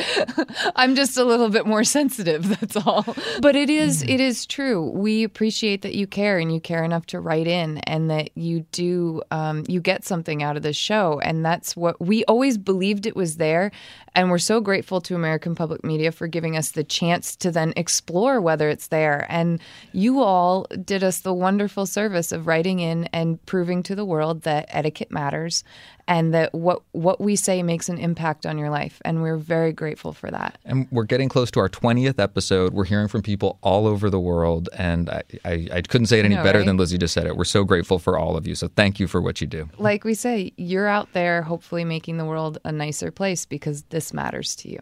[0.77, 2.49] I'm just a little bit more sensitive.
[2.61, 3.05] That's all.
[3.41, 4.91] But it is, it is true.
[4.91, 8.61] We appreciate that you care and you care enough to write in and that you
[8.73, 11.21] do, um, you get something out of the show.
[11.21, 13.73] And that's what we always believed it was there.
[14.15, 17.73] And we're so grateful to American Public Media for giving us the chance to then
[17.77, 19.27] explore whether it's there.
[19.29, 19.61] And
[19.93, 24.43] you all did us the wonderful service of writing in and proving to the world
[24.43, 25.65] that etiquette matters
[26.09, 29.01] and that what what we say makes an impact on your life.
[29.05, 30.59] And we're very grateful for that.
[30.65, 32.73] And we're getting close to our 20th episode.
[32.73, 34.69] We're hearing from people all over the world.
[34.77, 36.67] And I, I, I couldn't say it any know, better right?
[36.67, 37.37] than Lizzie just said it.
[37.37, 38.55] We're so grateful for all of you.
[38.55, 39.69] So thank you for what you do.
[39.79, 44.13] Like we say, you're out there hopefully making the world a nicer place because this
[44.13, 44.79] matters to you.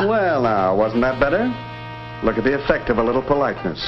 [0.00, 1.52] Well, now, wasn't that better?
[2.24, 3.78] Look at the effect of a little politeness.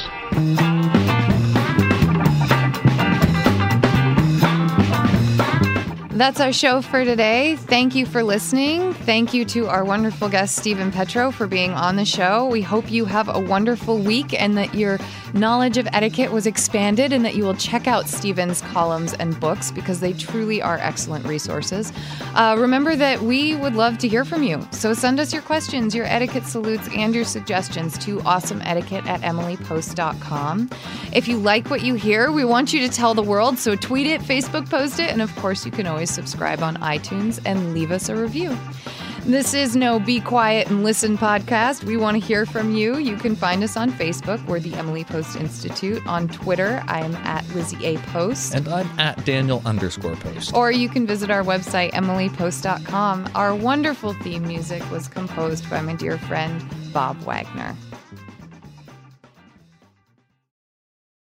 [6.16, 7.56] That's our show for today.
[7.56, 8.94] Thank you for listening.
[8.94, 12.46] Thank you to our wonderful guest, Steven Petrow, for being on the show.
[12.46, 14.98] We hope you have a wonderful week and that your
[15.34, 19.70] knowledge of etiquette was expanded and that you will check out Steven's columns and books
[19.70, 21.92] because they truly are excellent resources.
[22.34, 24.66] Uh, remember that we would love to hear from you.
[24.70, 30.70] So send us your questions, your etiquette salutes, and your suggestions to awesomeetiquette at emilypost.com.
[31.12, 33.58] If you like what you hear, we want you to tell the world.
[33.58, 37.40] So tweet it, Facebook post it, and of course, you can always subscribe on iTunes
[37.44, 38.56] and leave us a review.
[39.24, 41.82] This is no Be Quiet and Listen podcast.
[41.82, 42.98] We want to hear from you.
[42.98, 44.44] You can find us on Facebook.
[44.46, 46.00] We're the Emily Post Institute.
[46.06, 47.98] On Twitter, I am at Lizzie A.
[48.12, 48.54] Post.
[48.54, 50.54] And I'm at Daniel underscore post.
[50.54, 53.30] Or you can visit our website, emilypost.com.
[53.34, 57.74] Our wonderful theme music was composed by my dear friend, Bob Wagner.